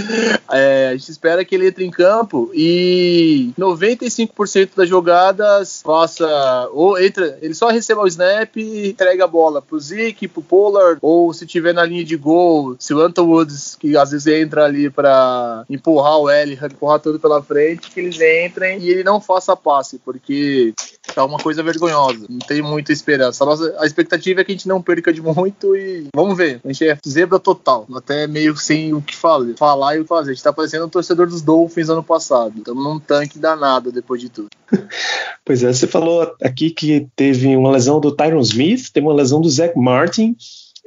É, 0.50 0.88
a 0.88 0.96
gente 0.96 1.10
espera 1.10 1.44
que 1.44 1.54
ele 1.54 1.68
entre 1.68 1.84
em 1.84 1.90
campo 1.90 2.50
e 2.52 3.52
95% 3.58 4.70
das 4.74 4.88
jogadas 4.88 5.82
faça 5.82 6.26
ou 6.72 6.98
entra, 6.98 7.38
ele 7.40 7.54
só 7.54 7.68
receba 7.68 8.02
o 8.02 8.06
snap 8.06 8.56
e 8.56 8.88
entrega 8.88 9.24
a 9.24 9.28
bola 9.28 9.62
pro 9.62 9.78
Zeke, 9.78 10.26
pro 10.26 10.42
Pollard, 10.48 10.98
ou 11.02 11.32
se 11.32 11.46
tiver 11.46 11.72
na 11.72 11.84
linha 11.84 12.04
de 12.04 12.16
gol, 12.16 12.76
se 12.78 12.94
o 12.94 13.00
Anton 13.00 13.26
Woods, 13.26 13.76
que 13.76 13.96
às 13.96 14.10
vezes 14.10 14.26
entra 14.26 14.64
ali 14.64 14.88
para 14.90 15.64
empurrar 15.68 16.18
o 16.18 16.30
L, 16.30 16.58
empurrar 16.72 17.00
tudo 17.00 17.20
pela 17.20 17.42
frente, 17.42 17.90
que 17.90 18.00
eles 18.00 18.16
entrem 18.20 18.80
e 18.80 18.90
ele 18.90 19.04
não 19.04 19.20
faça 19.20 19.56
passe, 19.56 19.98
porque 19.98 20.72
tá 21.14 21.24
uma 21.24 21.38
coisa 21.38 21.62
vergonhosa. 21.62 22.26
Não 22.28 22.38
tem 22.38 22.62
muita 22.62 22.92
esperança. 22.92 23.44
A, 23.44 23.46
nossa, 23.46 23.76
a 23.78 23.86
expectativa 23.86 24.40
é 24.40 24.44
que 24.44 24.52
a 24.52 24.54
gente 24.54 24.68
não 24.68 24.82
perca 24.82 25.12
de 25.12 25.20
muito 25.22 25.76
e 25.76 26.06
vamos 26.14 26.36
ver. 26.36 26.60
A 26.64 26.68
gente 26.68 26.88
é 26.88 26.98
zebra 27.06 27.38
total. 27.38 27.86
Até 27.94 28.26
meio 28.26 28.56
sem 28.56 28.94
o 28.94 29.02
que 29.02 29.16
falar, 29.16 29.54
falar 29.56 29.96
e 29.96 30.00
o 30.00 30.02
que 30.02 30.08
fazer. 30.08 30.30
A 30.30 30.34
gente 30.34 30.42
tá 30.42 30.52
parecendo 30.52 30.84
o 30.84 30.90
torcedor 30.90 31.26
dos 31.26 31.42
Dolphins 31.42 31.88
ano 31.88 32.02
passado. 32.02 32.58
Estamos 32.58 32.82
num 32.82 32.98
tanque 32.98 33.38
danado 33.38 33.92
depois 33.92 34.20
de 34.20 34.28
tudo. 34.28 34.48
Pois 35.44 35.62
é, 35.62 35.72
você 35.72 35.86
falou 35.86 36.30
aqui 36.42 36.68
que 36.68 37.08
teve 37.16 37.56
uma 37.56 37.70
lesão 37.70 37.98
do 37.98 38.14
Tyron 38.14 38.40
Smith, 38.40 38.90
teve 38.92 39.06
uma 39.06 39.14
lesão 39.14 39.40
do 39.40 39.48
Zach 39.48 39.72
Martin 39.78 40.36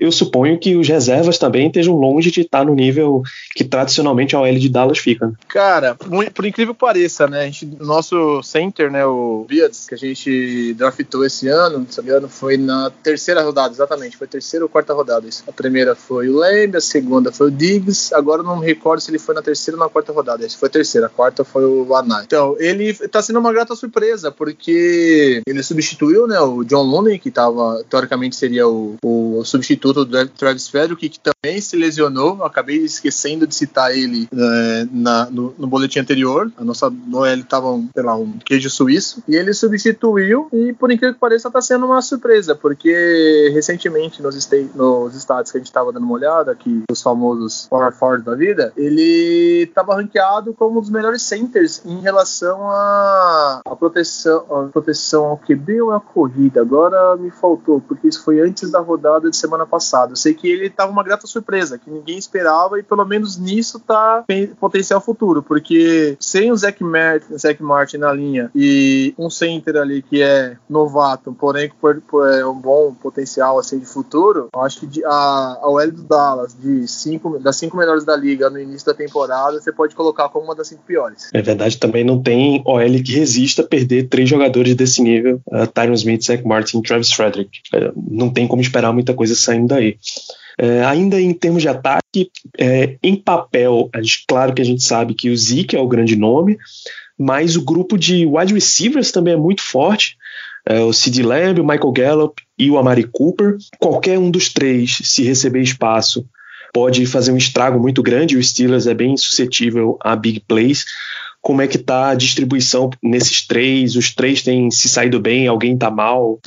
eu 0.01 0.12
suponho 0.12 0.58
que 0.58 0.75
os 0.75 0.88
reservas 0.88 1.38
também 1.38 1.67
estejam 1.67 1.96
longe 1.96 2.31
de 2.31 2.41
estar 2.41 2.65
no 2.65 2.74
nível 2.74 3.22
que 3.55 3.63
tradicionalmente 3.63 4.36
a 4.36 4.41
OL 4.41 4.55
de 4.55 4.67
Dallas 4.67 4.98
fica. 4.98 5.31
Cara, 5.48 5.96
por 5.96 6.43
incrível 6.43 6.74
que 6.74 6.79
pareça, 6.79 7.27
né? 7.27 7.41
A 7.41 7.46
gente, 7.46 7.67
nosso 7.79 8.41
center, 8.41 8.89
né, 8.89 9.05
o 9.05 9.46
Beards, 9.48 9.88
que 9.88 9.93
a 9.93 9.98
gente 9.98 10.74
draftou 10.74 11.24
esse 11.24 11.48
ano, 11.48 11.86
se 11.88 12.00
não 12.00 12.03
me 12.03 12.10
engano, 12.10 12.27
foi 12.27 12.58
na 12.58 12.89
terceira 13.03 13.43
rodada, 13.43 13.72
exatamente, 13.72 14.17
foi 14.17 14.25
terceira 14.25 14.65
ou 14.65 14.70
quarta 14.70 14.91
rodada. 14.91 15.27
Isso. 15.27 15.43
A 15.48 15.51
primeira 15.51 15.93
foi 15.93 16.29
o 16.29 16.38
Lamb, 16.38 16.75
a 16.75 16.81
segunda 16.81 17.31
foi 17.31 17.50
o 17.50 17.51
Diggs, 17.51 18.12
agora 18.12 18.41
não 18.41 18.60
me 18.60 18.65
recordo 18.65 19.01
se 19.01 19.12
ele 19.12 19.20
foi 19.20 19.36
na 19.36 19.43
terceira 19.43 19.77
ou 19.77 19.84
na 19.84 19.89
quarta 19.89 20.12
rodada. 20.12 20.43
Esse 20.43 20.58
foi 20.58 20.67
a 20.67 20.72
terceira, 20.72 21.05
a 21.05 21.10
quarta 21.10 21.43
foi 21.43 21.63
o 21.63 21.96
Anai. 21.96 22.24
Então, 22.25 22.55
ele 22.58 22.91
tá 23.08 23.22
sendo 23.22 23.38
uma 23.38 23.53
grata 23.53 23.75
surpresa, 23.75 24.31
porque 24.31 25.43
ele 25.46 25.62
substituiu, 25.62 26.25
né, 26.25 26.39
o 26.39 26.63
John 26.63 26.81
Looney, 26.81 27.20
que 27.20 27.29
tava, 27.29 27.84
teoricamente 27.88 28.36
seria 28.36 28.67
o, 28.67 28.96
o 29.03 29.43
substituto 29.46 29.90
do 29.93 30.05
Travis 30.27 30.67
Frederick, 30.67 31.10
que 31.10 31.19
também 31.19 31.60
se 31.62 31.75
lesionou. 31.75 32.38
Eu 32.38 32.45
acabei 32.45 32.77
esquecendo 32.77 33.48
de 33.48 33.55
citar 33.55 33.95
ele 33.95 34.27
é, 34.31 34.88
na, 34.91 35.29
no, 35.29 35.53
no, 35.57 35.67
boletim 35.67 36.00
anterior. 36.00 36.51
A 36.57 36.63
nossa 36.63 36.89
Noel 36.89 37.39
estava, 37.39 37.71
um, 37.71 37.89
sei 37.93 38.03
lá, 38.03 38.15
um 38.15 38.33
queijo 38.39 38.69
suíço. 38.69 39.24
E 39.27 39.36
ele 39.36 39.53
substituiu, 39.53 40.48
e 40.51 40.74
por 40.74 40.91
incrível 40.91 41.13
que 41.13 41.19
pareça, 41.19 41.48
está 41.48 41.62
sendo 41.62 41.86
uma 41.86 42.01
surpresa, 42.01 42.55
porque 42.55 43.51
recentemente 43.53 44.21
nos, 44.21 44.50
nos 44.75 45.15
estados 45.15 45.51
que 45.51 45.57
a 45.57 45.60
gente 45.60 45.67
estava 45.67 45.91
dando 45.91 46.03
uma 46.03 46.13
olhada, 46.13 46.51
aqui, 46.51 46.83
os 46.89 47.01
famosos 47.01 47.67
Power 47.69 47.91
Forward 47.91 48.24
da 48.24 48.36
vida, 48.36 48.74
ele 48.75 49.63
estava 49.63 49.95
ranqueado 49.95 50.53
como 50.53 50.77
um 50.77 50.81
dos 50.81 50.89
melhores 50.89 51.21
centers 51.21 51.81
em 51.86 52.00
relação 52.01 52.69
à 52.69 53.62
proteção, 53.79 54.45
a 54.50 54.69
proteção 54.71 55.25
ao 55.25 55.38
QB 55.38 55.81
ou 55.81 55.91
à 55.91 56.00
corrida. 56.00 56.62
Agora 56.62 57.15
me 57.17 57.31
faltou, 57.31 57.81
porque 57.81 58.07
isso 58.07 58.24
foi 58.24 58.39
antes 58.39 58.71
da 58.71 58.79
rodada 58.79 59.29
de 59.29 59.36
semana 59.36 59.65
passado. 59.71 60.11
Eu 60.11 60.15
sei 60.17 60.33
que 60.33 60.47
ele 60.47 60.67
estava 60.67 60.91
uma 60.91 61.03
grata 61.03 61.25
surpresa, 61.25 61.77
que 61.77 61.89
ninguém 61.89 62.17
esperava, 62.17 62.77
e 62.77 62.83
pelo 62.83 63.05
menos 63.05 63.37
nisso 63.37 63.79
tá 63.79 64.25
potencial 64.59 64.99
futuro, 64.99 65.41
porque 65.41 66.17
sem 66.19 66.51
o 66.51 66.55
Zach 66.55 66.83
Martin, 66.83 67.37
Zach 67.37 67.63
Martin 67.63 67.97
na 67.97 68.11
linha 68.11 68.51
e 68.53 69.13
um 69.17 69.29
center 69.29 69.77
ali 69.77 70.01
que 70.01 70.21
é 70.21 70.57
novato, 70.69 71.33
porém 71.33 71.71
com 71.79 72.25
é 72.25 72.45
um 72.45 72.59
bom 72.59 72.93
potencial 72.93 73.57
assim 73.57 73.79
de 73.79 73.85
futuro, 73.85 74.49
eu 74.53 74.61
acho 74.61 74.85
que 74.87 75.03
a, 75.05 75.59
a 75.61 75.69
OL 75.69 75.91
do 75.91 76.03
Dallas, 76.03 76.55
de 76.59 76.87
cinco, 76.87 77.39
das 77.39 77.55
cinco 77.55 77.77
melhores 77.77 78.03
da 78.03 78.15
liga 78.15 78.49
no 78.49 78.59
início 78.59 78.85
da 78.85 78.93
temporada, 78.93 79.59
você 79.59 79.71
pode 79.71 79.95
colocar 79.95 80.29
como 80.29 80.45
uma 80.45 80.55
das 80.55 80.67
cinco 80.67 80.83
piores. 80.85 81.29
É 81.33 81.41
verdade, 81.41 81.77
também 81.77 82.03
não 82.03 82.21
tem 82.21 82.61
OL 82.65 83.03
que 83.03 83.13
resista 83.13 83.61
a 83.61 83.67
perder 83.67 84.09
três 84.09 84.29
jogadores 84.29 84.75
desse 84.75 85.01
nível, 85.01 85.41
uh, 85.47 85.67
Tyron 85.67 85.93
Smith, 85.93 86.23
Zach 86.25 86.45
Martin 86.45 86.79
e 86.79 86.81
Travis 86.81 87.11
Frederick. 87.11 87.59
Uh, 87.73 87.93
não 88.09 88.29
tem 88.29 88.47
como 88.47 88.61
esperar 88.61 88.91
muita 88.91 89.13
coisa 89.13 89.35
saindo 89.35 89.61
saindo 89.62 89.68
daí. 89.68 89.98
É, 90.58 90.84
ainda 90.84 91.20
em 91.20 91.34
termos 91.34 91.62
de 91.62 91.70
ataque, 91.70 92.30
é, 92.58 92.98
em 93.01 93.15
papel, 93.15 93.89
gente, 93.96 94.25
claro 94.27 94.53
que 94.53 94.62
a 94.62 94.65
gente 94.65 94.84
sabe 94.84 95.13
que 95.13 95.30
o 95.30 95.38
Zeke 95.38 95.75
é 95.75 95.80
o 95.80 95.88
grande 95.88 96.15
nome, 96.15 96.58
mas 97.18 97.56
o 97.56 97.63
grupo 97.63 97.98
de 97.98 98.25
wide 98.25 98.53
receivers 98.53 99.12
também 99.12 99.34
é 99.34 99.38
muito 99.38 99.62
forte. 99.62 100.18
É, 100.65 100.80
o 100.82 100.94
Sid 100.94 101.24
Lamb, 101.24 101.60
o 101.60 101.65
Michael 101.65 101.91
Gallup 101.91 102.41
e 102.58 102.70
o 102.70 102.77
Amari 102.77 103.03
Cooper. 103.03 103.58
Qualquer 103.80 104.20
um 104.20 104.30
dos 104.30 104.50
três, 104.50 105.00
se 105.03 105.24
receber 105.24 105.62
espaço, 105.62 106.25
pode 106.74 107.06
fazer 107.06 107.32
um 107.32 107.38
estrago 107.38 107.80
muito 107.80 108.03
grande. 108.03 108.38
O 108.38 108.44
Steelers 108.44 108.86
é 108.86 108.94
bem 108.94 109.18
suscetível 109.18 109.98
a 110.01 110.15
big 110.15 110.41
plays. 110.41 110.86
Como 111.41 111.62
é 111.62 111.68
que 111.68 111.77
está 111.77 112.10
a 112.10 112.15
distribuição 112.15 112.91
nesses 113.01 113.48
três? 113.48 113.96
Os 113.96 114.13
três 114.13 114.44
têm 114.44 114.70
se 114.70 114.88
saído 114.88 115.20
bem? 115.20 115.48
Alguém 115.48 115.74
está 115.74 115.89
mal? 115.89 116.39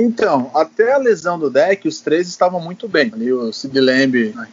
Então, 0.00 0.50
até 0.54 0.94
a 0.94 0.98
lesão 0.98 1.38
do 1.38 1.50
deck, 1.50 1.86
os 1.86 2.00
três 2.00 2.26
estavam 2.26 2.58
muito 2.58 2.88
bem. 2.88 3.12
Ali 3.12 3.30
o 3.30 3.52
Sid 3.52 3.78
Lamb 3.78 4.34
né, 4.34 4.48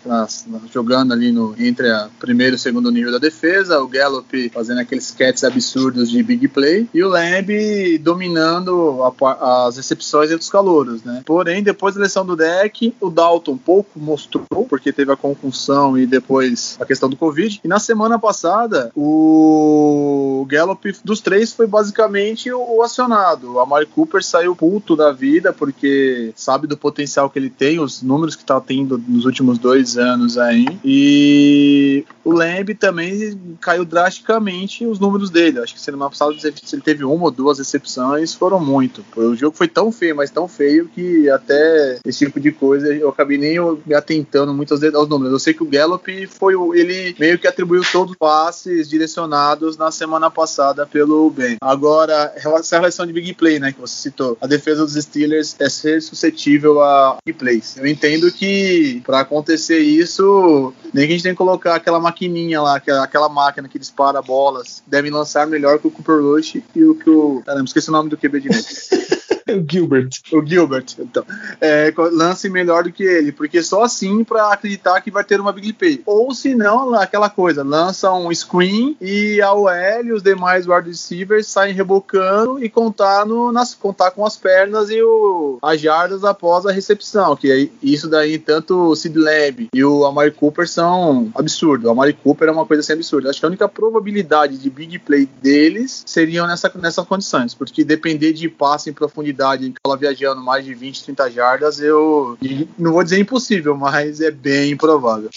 jogando 0.73 1.13
ali 1.13 1.31
no, 1.31 1.55
entre 1.57 1.89
a 1.89 2.09
primeiro 2.19 2.57
e 2.57 2.59
segundo 2.59 2.91
nível 2.91 3.13
da 3.13 3.17
defesa, 3.17 3.79
o 3.79 3.87
Gallup 3.87 4.49
fazendo 4.49 4.81
aqueles 4.81 5.09
catches 5.11 5.45
absurdos 5.45 6.11
de 6.11 6.21
big 6.21 6.49
play, 6.49 6.89
e 6.93 7.01
o 7.01 7.07
Lamb 7.07 7.97
dominando 7.99 9.01
a, 9.03 9.67
as 9.67 9.77
recepções 9.77 10.29
entre 10.29 10.41
os 10.41 10.49
calouros, 10.49 11.01
né? 11.03 11.21
Porém, 11.25 11.63
depois 11.63 11.95
da 11.95 12.01
lesão 12.01 12.25
do 12.25 12.35
deck, 12.35 12.93
o 12.99 13.09
Dalton 13.09 13.57
pouco 13.57 13.97
mostrou, 13.97 14.65
porque 14.67 14.91
teve 14.91 15.13
a 15.13 15.15
concussão 15.15 15.97
e 15.97 16.05
depois 16.05 16.75
a 16.77 16.85
questão 16.85 17.09
do 17.09 17.15
Covid. 17.15 17.61
E 17.63 17.67
na 17.69 17.79
semana 17.79 18.19
passada, 18.19 18.91
o 18.93 20.45
Gallup 20.49 20.93
dos 21.05 21.21
três 21.21 21.53
foi 21.53 21.67
basicamente 21.67 22.51
o, 22.51 22.77
o 22.77 22.81
acionado. 22.81 23.53
O 23.53 23.59
Amari 23.61 23.85
Cooper 23.85 24.21
saiu 24.21 24.53
puto 24.53 24.93
da 24.93 25.13
vida 25.13 25.36
porque 25.53 26.31
sabe 26.35 26.67
do 26.67 26.77
potencial 26.77 27.29
que 27.29 27.39
ele 27.39 27.49
tem, 27.49 27.79
os 27.79 28.01
números 28.01 28.35
que 28.35 28.43
está 28.43 28.59
tendo 28.59 29.01
nos 29.07 29.25
últimos 29.25 29.57
dois 29.57 29.97
anos 29.97 30.37
aí. 30.37 30.65
E 30.83 32.05
o 32.23 32.31
Lamb 32.31 32.73
também 32.75 33.39
caiu 33.61 33.85
drasticamente 33.85 34.85
os 34.85 34.99
números 34.99 35.29
dele. 35.29 35.59
Acho 35.59 35.73
que 35.73 35.81
semana 35.81 36.09
passada 36.09 36.33
se 36.39 36.75
ele 36.75 36.81
teve 36.81 37.03
uma 37.03 37.25
ou 37.25 37.31
duas 37.31 37.57
recepções, 37.59 38.33
foram 38.33 38.59
muito. 38.59 39.03
O 39.15 39.35
jogo 39.35 39.55
foi 39.55 39.67
tão 39.67 39.91
feio, 39.91 40.15
mas 40.15 40.29
tão 40.29 40.47
feio 40.47 40.89
que 40.93 41.29
até 41.29 41.99
esse 42.05 42.25
tipo 42.25 42.39
de 42.39 42.51
coisa 42.51 42.93
eu 42.93 43.09
acabei 43.09 43.37
nem 43.37 43.57
me 43.85 43.93
atentando 43.93 44.53
muito 44.53 44.73
aos, 44.73 44.83
aos 44.83 45.07
números. 45.07 45.33
Eu 45.33 45.39
sei 45.39 45.53
que 45.53 45.63
o 45.63 45.67
Gallup 45.67 46.27
foi 46.27 46.55
o, 46.55 46.73
ele 46.73 47.15
meio 47.19 47.39
que 47.39 47.47
atribuiu 47.47 47.81
todos 47.91 48.11
os 48.11 48.17
passes 48.17 48.89
direcionados 48.89 49.77
na 49.77 49.91
semana 49.91 50.29
passada 50.29 50.85
pelo 50.85 51.29
Ben. 51.29 51.57
Agora, 51.61 52.33
essa 52.35 52.77
relação 52.77 53.05
de 53.05 53.13
big 53.13 53.33
play, 53.33 53.59
né, 53.59 53.71
que 53.71 53.79
você 53.79 53.95
citou, 53.95 54.37
a 54.41 54.47
defesa 54.47 54.83
dos 54.83 54.93
Steelers 54.93 55.26
Steelers 55.27 55.55
é 55.59 55.69
ser 55.69 56.01
suscetível 56.01 56.81
a 56.81 57.17
replays. 57.25 57.77
Eu 57.77 57.85
entendo 57.85 58.31
que 58.31 59.01
para 59.05 59.19
acontecer 59.19 59.79
isso, 59.79 60.73
nem 60.93 61.05
que 61.05 61.13
a 61.13 61.15
gente 61.15 61.23
tem 61.23 61.33
que 61.33 61.37
colocar 61.37 61.75
aquela 61.75 61.99
maquininha 61.99 62.61
lá, 62.61 62.81
aquela 63.03 63.29
máquina 63.29 63.67
que 63.67 63.77
dispara 63.77 64.21
bolas, 64.21 64.81
devem 64.87 65.11
lançar 65.11 65.45
melhor 65.45 65.79
que 65.79 65.87
o 65.87 65.91
Cooper 65.91 66.21
Rush 66.21 66.61
e 66.75 66.83
o 66.83 66.95
que 66.95 67.09
o. 67.09 67.41
Caramba, 67.45 67.65
esqueci 67.65 67.89
o 67.89 67.91
nome 67.91 68.09
do 68.09 68.17
QB 68.17 68.39
de 68.39 68.49
o 69.55 69.65
Gilbert. 69.69 70.09
O 70.31 70.45
Gilbert, 70.45 70.85
então. 70.99 71.23
É, 71.61 71.93
lance 72.11 72.49
melhor 72.49 72.83
do 72.83 72.91
que 72.91 73.03
ele, 73.03 73.31
porque 73.31 73.63
só 73.63 73.83
assim 73.83 74.23
para 74.23 74.51
acreditar 74.51 75.01
que 75.01 75.11
vai 75.11 75.23
ter 75.23 75.39
uma 75.39 75.53
big 75.53 75.73
play. 75.73 76.01
Ou 76.05 76.33
se 76.33 76.53
não, 76.55 76.93
aquela 76.93 77.29
coisa, 77.29 77.63
lança 77.63 78.11
um 78.13 78.33
screen 78.33 78.95
e 78.99 79.41
a 79.41 79.53
OL 79.53 80.05
e 80.05 80.11
os 80.11 80.21
demais 80.21 80.67
wide 80.67 80.89
receivers 80.89 81.47
saem 81.47 81.73
rebocando 81.73 82.63
e 82.63 82.69
contar, 82.69 83.25
no, 83.25 83.51
nas, 83.51 83.73
contar 83.73 84.11
com 84.11 84.25
as 84.25 84.35
pernas 84.35 84.89
e 84.89 85.01
o, 85.01 85.57
as 85.61 85.79
jardas 85.79 86.23
após 86.23 86.65
a 86.65 86.71
recepção. 86.71 87.35
Que 87.35 87.71
isso 87.81 88.09
daí, 88.09 88.37
tanto 88.37 88.89
o 88.89 88.95
Sid 88.95 89.17
Lamb 89.17 89.69
e 89.73 89.83
o 89.83 90.05
Amari 90.05 90.31
Cooper 90.31 90.67
são 90.67 91.31
absurdos. 91.35 91.87
O 91.87 91.91
Amari 91.91 92.13
Cooper 92.13 92.49
é 92.49 92.51
uma 92.51 92.65
coisa 92.65 92.81
assim 92.81 92.93
absurda. 92.93 93.29
Acho 93.29 93.39
que 93.39 93.45
a 93.45 93.49
única 93.49 93.67
probabilidade 93.67 94.57
de 94.57 94.69
big 94.69 94.99
play 94.99 95.27
deles 95.41 96.03
seriam 96.05 96.47
nessa, 96.47 96.71
nessas 96.75 97.05
condições, 97.05 97.53
porque 97.53 97.83
depender 97.83 98.33
de 98.33 98.49
passe 98.49 98.89
em 98.89 98.93
profundidade 98.93 99.36
em 99.59 99.71
que 99.71 99.79
ela 99.85 99.97
viajando 99.97 100.41
mais 100.41 100.65
de 100.65 100.73
20, 100.73 101.03
30 101.03 101.31
jardas, 101.31 101.79
eu 101.79 102.37
não 102.77 102.93
vou 102.93 103.03
dizer 103.03 103.19
impossível, 103.19 103.75
mas 103.75 104.21
é 104.21 104.31
bem 104.31 104.71
improvável. 104.71 105.29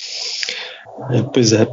É, 1.10 1.22
pois 1.22 1.52
é. 1.52 1.66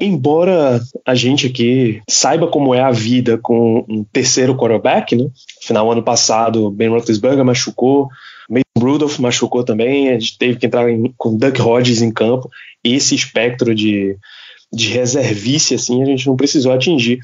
Embora 0.00 0.80
a 1.04 1.14
gente 1.14 1.46
aqui 1.46 2.02
saiba 2.08 2.46
como 2.46 2.74
é 2.74 2.80
a 2.80 2.90
vida 2.90 3.38
com 3.38 3.84
um 3.88 4.04
terceiro 4.04 4.56
quarterback, 4.56 5.16
né? 5.16 5.28
Final 5.62 5.90
ano 5.90 6.02
passado, 6.02 6.70
Ben 6.70 6.88
Roethlisberger 6.88 7.44
machucou, 7.44 8.08
Mason 8.48 8.64
Rudolph 8.78 9.18
machucou 9.18 9.64
também, 9.64 10.10
a 10.10 10.18
gente 10.18 10.38
teve 10.38 10.58
que 10.58 10.66
entrar 10.66 10.88
em, 10.90 11.12
com 11.16 11.36
Doug 11.36 11.58
Hodges 11.58 12.02
em 12.02 12.12
campo. 12.12 12.48
Esse 12.82 13.14
espectro 13.14 13.74
de, 13.74 14.16
de 14.72 14.88
reservice, 14.90 15.74
assim, 15.74 16.02
a 16.02 16.06
gente 16.06 16.26
não 16.26 16.36
precisou 16.36 16.72
atingir. 16.72 17.18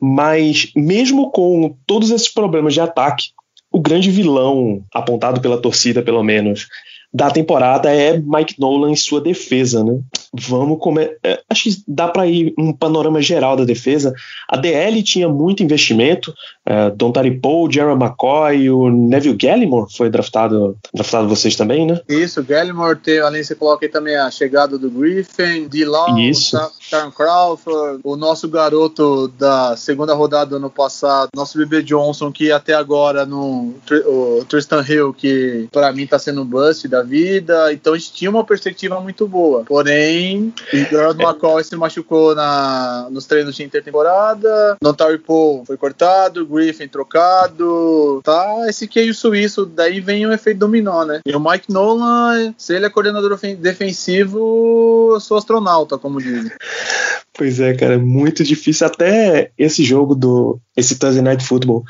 Mas, 0.00 0.70
mesmo 0.74 1.30
com 1.30 1.74
todos 1.86 2.10
esses 2.10 2.28
problemas 2.28 2.74
de 2.74 2.80
ataque, 2.80 3.30
o 3.76 3.80
grande 3.80 4.10
vilão, 4.10 4.82
apontado 4.90 5.38
pela 5.38 5.60
torcida 5.60 6.02
pelo 6.02 6.22
menos, 6.22 6.66
da 7.12 7.30
temporada 7.30 7.94
é 7.94 8.18
Mike 8.18 8.58
Nolan 8.58 8.90
em 8.90 8.96
sua 8.96 9.20
defesa, 9.20 9.84
né? 9.84 10.00
Vamos 10.38 10.78
comer. 10.78 11.18
É, 11.22 11.40
acho 11.48 11.64
que 11.64 11.82
dá 11.86 12.08
para 12.08 12.26
ir 12.26 12.54
um 12.58 12.72
panorama 12.72 13.20
geral 13.20 13.56
da 13.56 13.64
defesa. 13.64 14.14
A 14.48 14.56
DL 14.56 15.02
tinha 15.02 15.28
muito 15.28 15.62
investimento. 15.62 16.34
É, 16.64 16.90
Don 16.90 17.12
Paul, 17.40 17.70
Jerry 17.70 17.92
McCoy, 17.92 18.70
o 18.70 18.90
Neville 18.90 19.36
Gallimore 19.36 19.92
foi 19.94 20.10
draftado, 20.10 20.76
draftado 20.92 21.28
vocês 21.28 21.56
também, 21.56 21.86
né? 21.86 22.00
Isso, 22.08 22.42
Gallimore 22.42 22.98
tem, 22.98 23.20
além 23.20 23.42
você 23.42 23.54
coloca 23.54 23.86
aí 23.86 23.90
também 23.90 24.16
a 24.16 24.30
chegada 24.30 24.78
do 24.78 24.90
Griffin, 24.90 25.68
D. 25.68 25.84
Law. 25.84 26.16
Karen 26.90 27.10
Crawford, 27.10 28.00
o 28.04 28.16
nosso 28.16 28.48
garoto 28.48 29.28
da 29.38 29.76
segunda 29.76 30.14
rodada 30.14 30.50
do 30.50 30.56
ano 30.56 30.70
passado, 30.70 31.30
nosso 31.34 31.58
bebê 31.58 31.82
Johnson, 31.82 32.30
que 32.30 32.52
até 32.52 32.74
agora 32.74 33.26
no 33.26 33.74
o 34.06 34.44
Tristan 34.48 34.84
Hill, 34.86 35.12
que 35.12 35.68
para 35.72 35.92
mim 35.92 36.06
tá 36.06 36.18
sendo 36.18 36.42
um 36.42 36.44
bust 36.44 36.86
da 36.88 37.02
vida. 37.02 37.72
Então 37.72 37.94
a 37.94 37.98
gente 37.98 38.12
tinha 38.12 38.30
uma 38.30 38.44
perspectiva 38.44 39.00
muito 39.00 39.26
boa. 39.26 39.64
Porém, 39.64 40.25
o 40.34 40.76
Gerald 40.76 41.22
McCoy 41.22 41.64
se 41.64 41.76
machucou 41.76 42.34
na, 42.34 43.08
nos 43.10 43.26
treinos 43.26 43.54
de 43.54 43.62
intertemporada. 43.62 44.76
Nontari 44.82 45.18
Paul 45.18 45.64
foi 45.64 45.76
cortado, 45.76 46.46
Griffin 46.46 46.88
trocado. 46.88 48.20
Tá, 48.24 48.66
esse 48.68 48.86
queijo 48.86 49.14
suíço, 49.14 49.66
daí 49.66 50.00
vem 50.00 50.26
o 50.26 50.32
efeito 50.32 50.58
dominó, 50.58 51.04
né? 51.04 51.20
E 51.24 51.34
o 51.34 51.40
Mike 51.40 51.72
Nolan, 51.72 52.54
se 52.56 52.74
ele 52.74 52.86
é 52.86 52.90
coordenador 52.90 53.38
defensivo, 53.58 55.12
eu 55.14 55.20
sou 55.20 55.36
astronauta, 55.36 55.98
como 55.98 56.20
dizem. 56.20 56.52
Pois 57.32 57.60
é, 57.60 57.74
cara, 57.74 57.98
muito 57.98 58.42
difícil. 58.42 58.86
Até 58.86 59.50
esse 59.58 59.84
jogo 59.84 60.14
do. 60.14 60.58
Esse 60.76 60.98
Thursday 60.98 61.22
Night 61.22 61.44
Football 61.44 61.84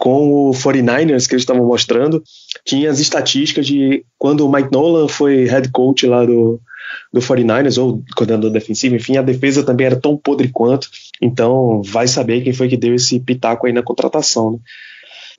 com 0.00 0.48
o 0.48 0.52
49ers 0.52 1.28
que 1.28 1.34
eles 1.34 1.42
estavam 1.42 1.66
mostrando, 1.66 2.22
tinha 2.64 2.90
as 2.90 2.98
estatísticas 2.98 3.66
de 3.66 4.02
quando 4.18 4.46
o 4.46 4.50
Mike 4.50 4.72
Nolan 4.72 5.06
foi 5.06 5.44
head 5.44 5.68
coach 5.70 6.06
lá 6.06 6.24
do, 6.24 6.58
do 7.12 7.20
49ers, 7.20 7.80
ou 7.80 8.02
coordenador 8.16 8.50
defensivo, 8.50 8.96
enfim, 8.96 9.18
a 9.18 9.22
defesa 9.22 9.62
também 9.62 9.86
era 9.86 9.96
tão 9.96 10.16
podre 10.16 10.48
quanto, 10.48 10.88
então 11.20 11.82
vai 11.84 12.08
saber 12.08 12.40
quem 12.40 12.54
foi 12.54 12.66
que 12.66 12.78
deu 12.78 12.94
esse 12.94 13.20
pitaco 13.20 13.66
aí 13.66 13.74
na 13.74 13.82
contratação, 13.82 14.52
né? 14.52 14.58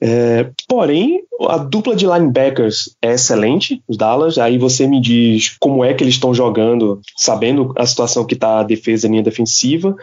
É, 0.04 0.50
porém, 0.66 1.20
a 1.48 1.58
dupla 1.58 1.94
de 1.94 2.06
linebackers 2.06 2.96
é 3.00 3.12
excelente, 3.12 3.80
os 3.86 3.96
Dallas. 3.96 4.36
Aí 4.36 4.58
você 4.58 4.84
me 4.84 5.00
diz 5.00 5.56
como 5.60 5.84
é 5.84 5.94
que 5.94 6.02
eles 6.02 6.14
estão 6.14 6.34
jogando, 6.34 7.00
sabendo 7.16 7.72
a 7.78 7.86
situação 7.86 8.26
que 8.26 8.34
está 8.34 8.58
a 8.58 8.64
defesa, 8.64 9.06
a 9.06 9.10
linha 9.10 9.22
defensiva. 9.22 9.94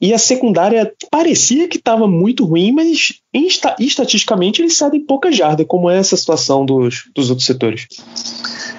E 0.00 0.14
a 0.14 0.18
secundária 0.18 0.92
parecia 1.10 1.66
que 1.66 1.78
estava 1.78 2.06
muito 2.06 2.44
ruim, 2.44 2.70
mas 2.70 3.23
estatisticamente 3.34 4.62
eles 4.62 4.76
cedem 4.76 5.00
pouca 5.00 5.32
jarda, 5.32 5.64
como 5.64 5.90
é 5.90 5.98
essa 5.98 6.16
situação 6.16 6.64
dos, 6.64 7.10
dos 7.14 7.30
outros 7.30 7.46
setores. 7.46 7.86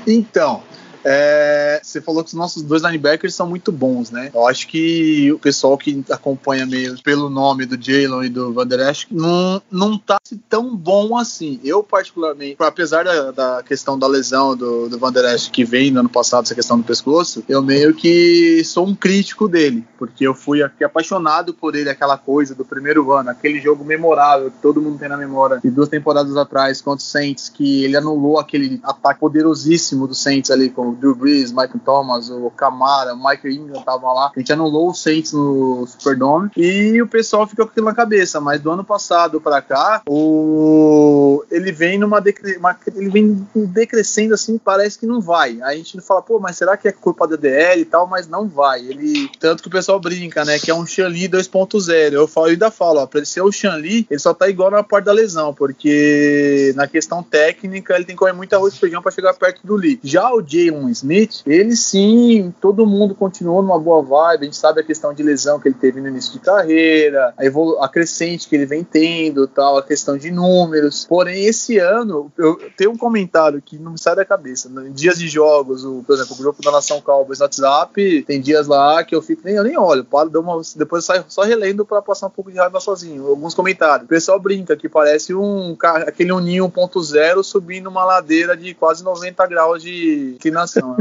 Então, 0.07 0.63
é, 1.07 1.79
você 1.83 2.01
falou 2.01 2.23
que 2.23 2.29
os 2.29 2.33
nossos 2.33 2.63
dois 2.63 2.81
linebackers 2.81 3.35
são 3.35 3.47
muito 3.47 3.71
bons, 3.71 4.09
né? 4.09 4.31
Eu 4.33 4.47
acho 4.47 4.67
que 4.67 5.31
o 5.31 5.37
pessoal 5.37 5.77
que 5.77 6.03
acompanha 6.09 6.65
meio 6.65 6.99
pelo 7.03 7.29
nome 7.29 7.67
do 7.67 7.79
Jalen 7.79 8.25
e 8.25 8.29
do 8.29 8.51
Van 8.51 8.65
Esch 8.89 9.05
não, 9.11 9.61
não 9.69 9.97
tá 9.99 10.17
tão 10.49 10.75
bom 10.75 11.15
assim. 11.15 11.59
Eu, 11.63 11.83
particularmente, 11.83 12.55
apesar 12.59 13.05
da, 13.05 13.31
da 13.31 13.63
questão 13.63 13.99
da 13.99 14.07
lesão 14.07 14.57
do, 14.57 14.89
do 14.89 15.19
Esch 15.27 15.49
que 15.49 15.63
vem 15.63 15.91
no 15.91 15.99
ano 15.99 16.09
passado, 16.09 16.45
essa 16.45 16.55
questão 16.55 16.77
do 16.79 16.83
pescoço, 16.83 17.43
eu 17.47 17.61
meio 17.61 17.93
que 17.93 18.63
sou 18.63 18.87
um 18.87 18.95
crítico 18.95 19.47
dele, 19.47 19.85
porque 19.99 20.25
eu 20.25 20.33
fui 20.33 20.63
aqui 20.63 20.83
apaixonado 20.83 21.53
por 21.53 21.75
ele, 21.75 21.89
aquela 21.89 22.17
coisa 22.17 22.55
do 22.55 22.65
primeiro 22.65 23.11
ano, 23.11 23.29
aquele 23.29 23.59
jogo 23.59 23.85
memorável 23.85 24.49
que 24.49 24.57
todo 24.59 24.81
mundo 24.81 24.97
tem 24.97 25.07
na 25.09 25.17
memória, 25.17 25.59
de 25.63 25.69
duas 25.69 25.87
temporadas 25.87 26.35
atrás 26.35 26.81
contra 26.81 27.03
o 27.03 27.07
Saints, 27.07 27.47
que 27.47 27.83
ele 27.83 27.95
anulou 27.95 28.39
aquele 28.39 28.79
ataque 28.83 29.19
poderosíssimo 29.19 30.07
do 30.07 30.15
Saints 30.15 30.49
ali 30.49 30.69
com 30.71 30.94
Drew 30.95 31.15
Brees, 31.15 31.51
Michael 31.51 31.79
Thomas, 31.83 32.29
o 32.29 32.49
Camara, 32.49 33.13
o 33.13 33.17
Michael 33.17 33.53
Ingram 33.53 33.79
estavam 33.79 34.13
lá. 34.13 34.31
A 34.35 34.39
gente 34.39 34.53
anulou 34.53 34.89
o 34.89 34.93
Saints 34.93 35.33
no 35.33 35.85
Superdome 35.87 36.49
e 36.57 37.01
o 37.01 37.07
pessoal 37.07 37.47
ficou 37.47 37.65
com 37.65 37.71
aquilo 37.71 37.85
na 37.85 37.93
cabeça. 37.93 38.39
Mas 38.39 38.61
do 38.61 38.71
ano 38.71 38.83
passado 38.83 39.39
para 39.39 39.61
cá, 39.61 40.01
o... 40.07 41.43
ele 41.51 41.71
vem 41.71 41.97
numa 41.97 42.19
decre... 42.19 42.57
uma... 42.57 42.75
ele 42.95 43.09
vem 43.09 43.47
decrescendo 43.55 44.33
assim, 44.33 44.57
parece 44.57 44.97
que 44.97 45.05
não 45.05 45.21
vai. 45.21 45.61
A 45.61 45.75
gente 45.75 45.99
fala, 46.01 46.21
pô, 46.21 46.39
mas 46.39 46.57
será 46.57 46.77
que 46.77 46.87
é 46.87 46.91
culpa 46.91 47.27
da 47.27 47.35
DL 47.35 47.81
e 47.81 47.85
tal? 47.85 48.07
Mas 48.07 48.27
não 48.27 48.47
vai. 48.47 48.81
Ele 48.81 49.29
tanto 49.39 49.63
que 49.63 49.67
o 49.67 49.71
pessoal 49.71 49.99
brinca, 49.99 50.43
né, 50.45 50.59
que 50.59 50.71
é 50.71 50.75
um 50.75 50.85
Xanli 50.85 51.27
2.0. 51.29 52.13
Eu 52.13 52.27
falo, 52.27 52.47
eu 52.47 52.51
ainda 52.51 52.71
falo, 52.71 52.99
ó, 52.99 53.05
para 53.05 53.19
ele 53.19 53.25
ser 53.25 53.41
o 53.41 53.51
Xanli, 53.51 54.07
ele 54.09 54.19
só 54.19 54.33
tá 54.33 54.49
igual 54.49 54.71
na 54.71 54.83
parte 54.83 55.05
da 55.05 55.11
lesão, 55.11 55.53
porque 55.53 56.73
na 56.75 56.87
questão 56.87 57.23
técnica 57.23 57.95
ele 57.95 58.05
tem 58.05 58.15
que 58.15 58.19
comer 58.19 58.33
muito 58.33 58.53
arroz 58.53 58.73
e 58.73 58.79
feijão 58.79 59.01
para 59.01 59.11
chegar 59.11 59.33
perto 59.33 59.65
do 59.65 59.75
Lee. 59.75 59.99
Já 60.03 60.31
o 60.33 60.41
Jalen 60.41 60.84
Smith, 60.89 61.41
ele 61.45 61.75
sim, 61.75 62.53
todo 62.61 62.85
mundo 62.85 63.15
continuou 63.15 63.61
numa 63.61 63.79
boa 63.79 64.01
vibe. 64.01 64.41
A 64.41 64.45
gente 64.45 64.57
sabe 64.57 64.81
a 64.81 64.83
questão 64.83 65.13
de 65.13 65.23
lesão 65.23 65.59
que 65.59 65.67
ele 65.67 65.75
teve 65.75 66.01
no 66.01 66.07
início 66.07 66.33
de 66.33 66.39
carreira, 66.39 67.33
a, 67.37 67.85
a 67.85 67.89
crescente 67.89 68.47
que 68.47 68.55
ele 68.55 68.65
vem 68.65 68.83
tendo, 68.83 69.47
tal, 69.47 69.77
a 69.77 69.83
questão 69.83 70.17
de 70.17 70.31
números. 70.31 71.05
Porém, 71.07 71.45
esse 71.45 71.77
ano, 71.77 72.31
eu 72.37 72.59
tenho 72.77 72.91
um 72.91 72.97
comentário 72.97 73.61
que 73.61 73.77
não 73.77 73.93
me 73.93 73.99
sai 73.99 74.15
da 74.15 74.25
cabeça. 74.25 74.69
Em 74.69 74.91
dias 74.91 75.17
de 75.17 75.27
jogos, 75.27 75.83
o, 75.83 76.03
por 76.05 76.15
exemplo, 76.15 76.33
o 76.35 76.37
grupo 76.37 76.61
da 76.61 76.71
Nação 76.71 77.01
Cowboys 77.01 77.39
no 77.39 77.45
WhatsApp, 77.45 78.23
tem 78.23 78.41
dias 78.41 78.67
lá 78.67 79.03
que 79.03 79.15
eu 79.15 79.21
fico 79.21 79.41
nem, 79.45 79.55
eu 79.55 79.63
nem 79.63 79.77
olho, 79.77 80.03
paro, 80.03 80.29
dou 80.29 80.41
uma, 80.41 80.61
depois 80.75 81.03
eu 81.03 81.07
saio 81.07 81.25
só 81.27 81.43
relendo 81.43 81.85
para 81.85 82.01
passar 82.01 82.27
um 82.27 82.31
pouco 82.31 82.51
de 82.51 82.57
raiva 82.57 82.79
sozinho. 82.79 83.27
Alguns 83.27 83.53
comentários. 83.53 84.05
O 84.05 84.09
pessoal 84.09 84.39
brinca 84.39 84.75
que 84.75 84.89
parece 84.89 85.33
um 85.33 85.75
aquele 85.81 86.31
Uninho 86.31 86.69
1.0 86.69 87.43
subindo 87.43 87.87
uma 87.87 88.03
ladeira 88.03 88.55
de 88.55 88.73
quase 88.73 89.03
90 89.03 89.45
graus 89.47 89.83
de 89.83 90.35
inclinação. 90.75 90.97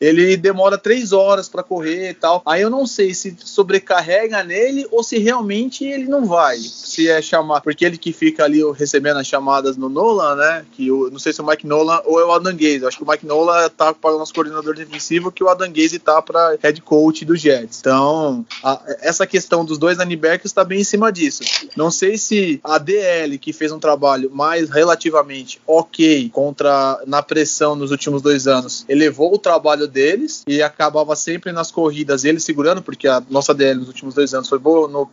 ele 0.00 0.36
demora 0.36 0.78
três 0.78 1.12
horas 1.12 1.48
para 1.48 1.62
correr 1.62 2.10
e 2.10 2.14
tal. 2.14 2.42
Aí 2.46 2.62
eu 2.62 2.70
não 2.70 2.86
sei 2.86 3.14
se 3.14 3.36
sobrecarrega 3.38 4.42
nele 4.44 4.86
ou 4.90 5.02
se 5.02 5.18
realmente 5.18 5.84
ele 5.84 6.06
não 6.06 6.26
vai. 6.26 6.56
Se 6.58 7.08
é 7.08 7.20
chamar, 7.20 7.60
porque 7.60 7.84
ele 7.84 7.98
que 7.98 8.12
fica 8.12 8.44
ali 8.44 8.60
recebendo 8.72 9.18
as 9.18 9.26
chamadas 9.26 9.76
no 9.76 9.88
Nolan, 9.88 10.36
né? 10.36 10.64
Que 10.72 10.88
eu 10.88 11.10
não 11.10 11.18
sei 11.18 11.32
se 11.32 11.40
é 11.40 11.44
o 11.44 11.46
Mike 11.46 11.66
Nolan 11.66 12.00
ou 12.04 12.20
é 12.20 12.24
o 12.24 12.32
Adam 12.32 12.54
Gaze. 12.54 12.86
acho 12.86 12.96
que 12.96 13.04
o 13.04 13.08
Mike 13.08 13.26
Nolan 13.26 13.68
tá 13.70 13.92
para 13.92 14.14
o 14.14 14.18
nosso 14.18 14.34
coordenador 14.34 14.74
defensivo, 14.74 15.32
que 15.32 15.42
o 15.42 15.48
Adam 15.48 15.70
Gaze 15.72 15.98
tá 15.98 16.20
para 16.22 16.56
head 16.62 16.80
coach 16.82 17.24
do 17.24 17.36
Jets. 17.36 17.78
Então, 17.80 18.44
a, 18.62 18.80
essa 19.00 19.26
questão 19.26 19.64
dos 19.64 19.78
dois 19.78 19.98
linebackers 19.98 20.46
está 20.46 20.64
bem 20.64 20.80
em 20.80 20.84
cima 20.84 21.12
disso. 21.12 21.42
Não 21.76 21.90
sei 21.90 22.16
se 22.16 22.60
a 22.62 22.78
DL, 22.78 23.38
que 23.38 23.52
fez 23.52 23.72
um 23.72 23.78
trabalho 23.78 24.30
mais 24.32 24.70
relativamente 24.70 25.60
ok 25.66 26.30
contra 26.30 27.00
na 27.06 27.22
pressão 27.22 27.74
nos 27.74 27.90
últimos 27.90 28.22
dois 28.22 28.46
anos, 28.46 28.84
ele 28.88 28.97
levou 28.98 29.32
o 29.32 29.38
trabalho 29.38 29.86
deles 29.86 30.42
e 30.46 30.62
acabava 30.62 31.14
sempre 31.16 31.52
nas 31.52 31.70
corridas 31.70 32.24
ele 32.24 32.40
segurando, 32.40 32.82
porque 32.82 33.06
a 33.06 33.22
nossa 33.30 33.54
DL 33.54 33.78
nos 33.78 33.88
últimos 33.88 34.14
dois 34.14 34.34
anos 34.34 34.48
foi 34.48 34.58
boa 34.58 34.88
no, 34.88 35.08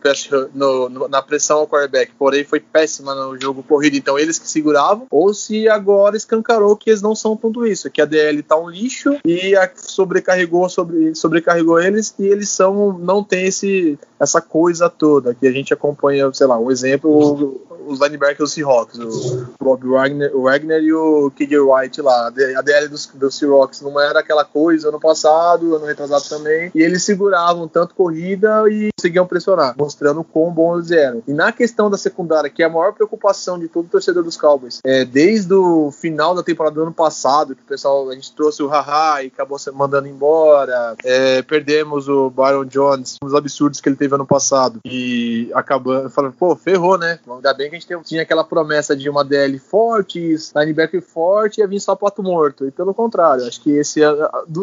no, 0.54 0.88
no 0.88 1.08
na 1.08 1.22
pressão 1.22 1.58
ao 1.58 1.68
quarterback, 1.68 2.12
porém 2.18 2.44
foi 2.44 2.60
péssima 2.60 3.14
no 3.14 3.40
jogo 3.40 3.62
corrido, 3.62 3.96
então 3.96 4.18
eles 4.18 4.38
que 4.38 4.48
seguravam, 4.48 5.06
ou 5.10 5.32
se 5.32 5.68
agora 5.68 6.16
escancarou 6.16 6.76
que 6.76 6.90
eles 6.90 7.02
não 7.02 7.14
são 7.14 7.36
tudo 7.36 7.66
isso, 7.66 7.90
que 7.90 8.02
a 8.02 8.04
DL 8.04 8.42
tá 8.42 8.56
um 8.58 8.68
lixo 8.68 9.16
e 9.24 9.54
sobrecarregou, 9.76 10.68
sobre, 10.68 11.14
sobrecarregou 11.14 11.80
eles 11.80 12.14
e 12.18 12.26
eles 12.26 12.48
são, 12.48 12.98
não 12.98 13.22
tem 13.22 13.46
esse, 13.46 13.98
essa 14.18 14.40
coisa 14.40 14.88
toda 14.88 15.34
que 15.34 15.46
a 15.46 15.52
gente 15.52 15.72
acompanha, 15.72 16.32
sei 16.32 16.46
lá, 16.46 16.58
um 16.58 16.70
exemplo, 16.70 17.60
os 17.86 18.00
linebackers 18.00 18.38
do 18.38 18.46
Seahawks, 18.46 18.98
o 18.98 19.46
Bob 19.60 19.86
Wagner, 19.86 20.34
o 20.34 20.42
Wagner 20.42 20.82
e 20.82 20.92
o 20.92 21.30
KJ 21.30 21.58
White 21.58 22.02
lá, 22.02 22.28
a 22.28 22.62
DL 22.62 22.88
dos, 22.88 23.06
do 23.06 23.30
Seahawks 23.30 23.80
não 23.80 23.98
era 24.00 24.20
aquela 24.20 24.44
coisa 24.44 24.88
ano 24.88 25.00
passado, 25.00 25.74
ano 25.74 25.86
retrasado 25.86 26.24
também, 26.28 26.70
e 26.74 26.82
eles 26.82 27.04
seguravam 27.04 27.68
tanto 27.68 27.94
corrida 27.94 28.64
e 28.70 28.90
conseguiam 28.96 29.26
pressionar, 29.26 29.74
mostrando 29.78 30.24
quão 30.24 30.50
bom 30.50 30.76
eles 30.76 30.90
eram. 30.90 31.22
E 31.26 31.32
na 31.32 31.52
questão 31.52 31.90
da 31.90 31.96
secundária, 31.96 32.50
que 32.50 32.62
é 32.62 32.66
a 32.66 32.70
maior 32.70 32.92
preocupação 32.92 33.58
de 33.58 33.68
todo 33.68 33.88
torcedor 33.88 34.22
dos 34.22 34.36
Cowboys, 34.36 34.80
é, 34.84 35.04
desde 35.04 35.54
o 35.54 35.90
final 35.90 36.34
da 36.34 36.42
temporada 36.42 36.74
do 36.74 36.82
ano 36.82 36.92
passado, 36.92 37.54
que 37.54 37.62
o 37.62 37.66
pessoal, 37.66 38.08
a 38.10 38.14
gente 38.14 38.34
trouxe 38.34 38.62
o 38.62 38.68
Haha 38.68 39.22
e 39.22 39.26
acabou 39.26 39.58
se 39.58 39.70
mandando 39.70 40.08
embora, 40.08 40.94
é, 41.04 41.42
perdemos 41.42 42.08
o 42.08 42.30
Byron 42.30 42.64
Jones, 42.64 43.16
os 43.22 43.34
absurdos 43.34 43.80
que 43.80 43.88
ele 43.88 43.96
teve 43.96 44.14
ano 44.14 44.26
passado, 44.26 44.80
e 44.84 45.50
acabando, 45.54 46.10
falando, 46.10 46.32
pô, 46.32 46.54
ferrou, 46.56 46.98
né? 46.98 47.18
Ainda 47.28 47.54
bem 47.54 47.65
que 47.68 47.76
a 47.76 47.78
gente 47.78 48.04
tinha 48.04 48.22
aquela 48.22 48.44
promessa 48.44 48.96
de 48.96 49.08
uma 49.08 49.24
DL 49.24 49.58
forte, 49.58 50.36
linebacker 50.54 51.02
forte, 51.02 51.60
ia 51.60 51.66
vir 51.66 51.80
só 51.80 51.94
pato 51.94 52.22
morto. 52.22 52.66
E 52.66 52.70
pelo 52.70 52.94
contrário, 52.94 53.46
acho 53.46 53.60
que 53.60 53.70
esse 53.70 54.00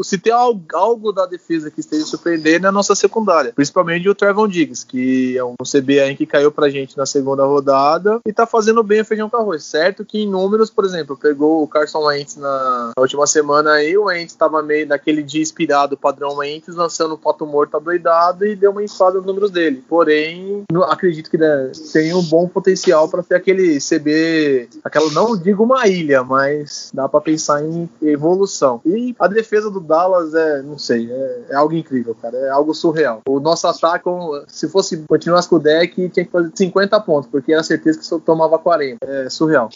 se 0.04 0.18
tem 0.18 0.34
algo 0.34 1.12
da 1.12 1.26
defesa 1.26 1.70
que 1.70 1.80
esteja 1.80 2.06
surpreendendo 2.06 2.66
é 2.66 2.70
a 2.70 2.72
nossa 2.72 2.96
secundária, 2.96 3.54
principalmente 3.54 4.08
o 4.08 4.16
Trevon 4.16 4.48
Diggs, 4.48 4.86
que 4.86 5.38
é 5.38 5.44
um 5.44 5.56
CB 5.64 6.00
aí 6.00 6.16
que 6.16 6.26
caiu 6.26 6.52
pra 6.52 6.70
gente 6.70 6.98
na 6.98 7.06
segunda 7.06 7.46
rodada 7.46 8.20
e 8.26 8.34
tá 8.34 8.46
fazendo 8.46 8.84
bem 8.84 9.02
o 9.02 9.06
feijão 9.06 9.30
com 9.30 9.38
arroz. 9.38 9.64
Certo 9.64 10.06
que 10.06 10.20
em 10.20 10.30
números, 10.30 10.70
por 10.70 10.86
exemplo, 10.86 11.18
pegou 11.18 11.64
o 11.64 11.68
Carson 11.68 12.06
Wentz 12.06 12.36
na, 12.38 12.92
na 12.96 13.02
última 13.02 13.26
semana 13.28 13.74
aí, 13.74 13.98
o 13.98 14.06
Wentz 14.06 14.36
tava 14.36 14.62
meio 14.62 14.88
naquele 14.88 15.24
dia 15.24 15.42
inspirado, 15.42 15.98
padrão 15.98 16.38
Wentz, 16.38 16.76
lançando 16.76 17.14
o 17.14 17.18
pato 17.18 17.46
morto 17.46 17.78
adoidado 17.78 18.46
e 18.46 18.56
deu 18.56 18.72
uma 18.72 18.84
inflada 18.84 19.18
nos 19.18 19.26
números 19.26 19.52
dele. 19.52 19.84
Porém, 19.88 20.64
acredito 20.88 21.30
que 21.30 21.38
né, 21.38 21.72
tem 21.92 22.14
um 22.14 22.24
bom 22.24 22.48
potencial 22.48 22.93
para 23.08 23.24
ser 23.24 23.36
aquele 23.36 23.80
CB, 23.80 24.70
aquela 24.84 25.12
não 25.12 25.38
digo 25.38 25.64
uma 25.64 25.88
ilha, 25.88 26.24
mas 26.24 26.92
dá 26.94 27.08
para 27.08 27.22
pensar 27.22 27.64
em 27.64 27.90
evolução. 28.02 28.82
E 28.86 29.16
a 29.20 29.28
defesa 29.28 29.70
do 29.70 29.80
Dallas 29.80 30.34
é, 30.34 30.62
não 30.62 30.78
sei, 30.78 31.12
é, 31.12 31.42
é, 31.50 31.56
algo 31.56 31.74
incrível, 31.74 32.16
cara, 32.22 32.38
é 32.38 32.50
algo 32.50 32.74
surreal. 32.74 33.22
O 33.28 33.40
nosso 33.40 33.68
ataque, 33.68 34.10
se 34.48 34.68
fosse 34.70 34.98
continuar 35.08 35.46
com 35.48 35.56
o 35.56 35.60
deck, 35.60 36.10
tinha 36.10 36.26
que 36.26 36.32
fazer 36.32 36.52
50 36.54 37.00
pontos, 37.02 37.30
porque 37.30 37.54
era 37.54 37.64
certeza 37.64 38.00
que 38.00 38.06
só 38.06 38.20
tomava 38.20 38.58
40. 38.58 38.98
É 39.06 39.30
surreal. 39.30 39.70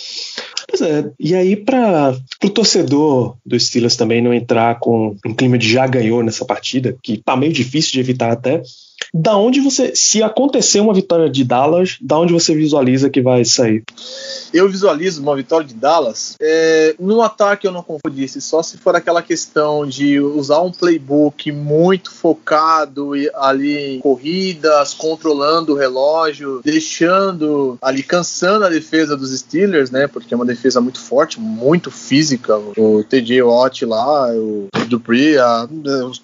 Pois 0.70 0.82
é, 0.82 1.12
e 1.20 1.34
aí 1.34 1.56
para 1.56 2.16
o 2.44 2.50
torcedor 2.50 3.36
do 3.46 3.60
Steelers 3.60 3.96
também 3.96 4.22
não 4.22 4.34
entrar 4.34 4.80
com 4.80 5.16
um 5.26 5.34
clima 5.34 5.58
de 5.58 5.72
já 5.72 5.88
ganhou 5.88 6.22
nessa 6.22 6.46
partida, 6.46 6.96
que 7.02 7.18
tá 7.18 7.36
meio 7.36 7.54
difícil 7.54 7.94
de 7.94 8.00
evitar 8.00 8.32
até, 8.32 8.62
da 9.14 9.38
onde 9.38 9.60
você, 9.60 9.96
se 9.96 10.22
acontecer 10.22 10.80
uma 10.80 10.94
vitória 10.94 11.30
de 11.30 11.44
Dallas, 11.44 11.98
da 12.02 12.18
onde 12.18 12.34
você 12.34 12.56
visualiza 12.56 13.10
que 13.10 13.22
vai 13.22 13.44
sair? 13.46 13.84
Eu 14.54 14.70
visualizo 14.70 15.22
uma 15.22 15.36
vitória 15.36 15.68
de 15.68 15.74
Dallas. 15.74 16.36
É, 16.42 16.96
no 17.00 17.22
ataque 17.22 17.68
eu 17.68 17.72
não 17.72 17.84
confundisse, 17.84 18.42
só 18.42 18.62
se 18.64 18.78
for 18.78 18.96
aquela 18.96 19.22
questão 19.22 19.86
de 19.86 20.20
usar 20.20 20.62
um 20.62 20.72
playbook 20.72 21.52
muito 21.52 22.12
focado 22.12 23.12
ali 23.36 23.96
em 23.96 24.00
corridas, 24.00 24.94
controlando 24.94 25.74
o 25.74 25.78
relógio, 25.78 26.62
deixando 26.64 27.78
ali 27.82 28.04
cansando 28.04 28.66
a 28.66 28.70
defesa 28.70 29.16
dos 29.16 29.38
Steelers, 29.38 29.92
né? 29.92 30.08
Porque 30.08 30.34
é 30.34 30.38
uma 30.38 30.46
defesa 30.46 30.80
muito 30.82 31.00
forte, 31.00 31.40
muito 31.40 31.92
física. 31.92 32.58
O 32.78 33.04
TJ 33.04 33.42
Watt 33.42 33.86
lá, 33.86 34.30
o 34.34 34.68
Dupree, 34.88 35.38
a, 35.38 35.68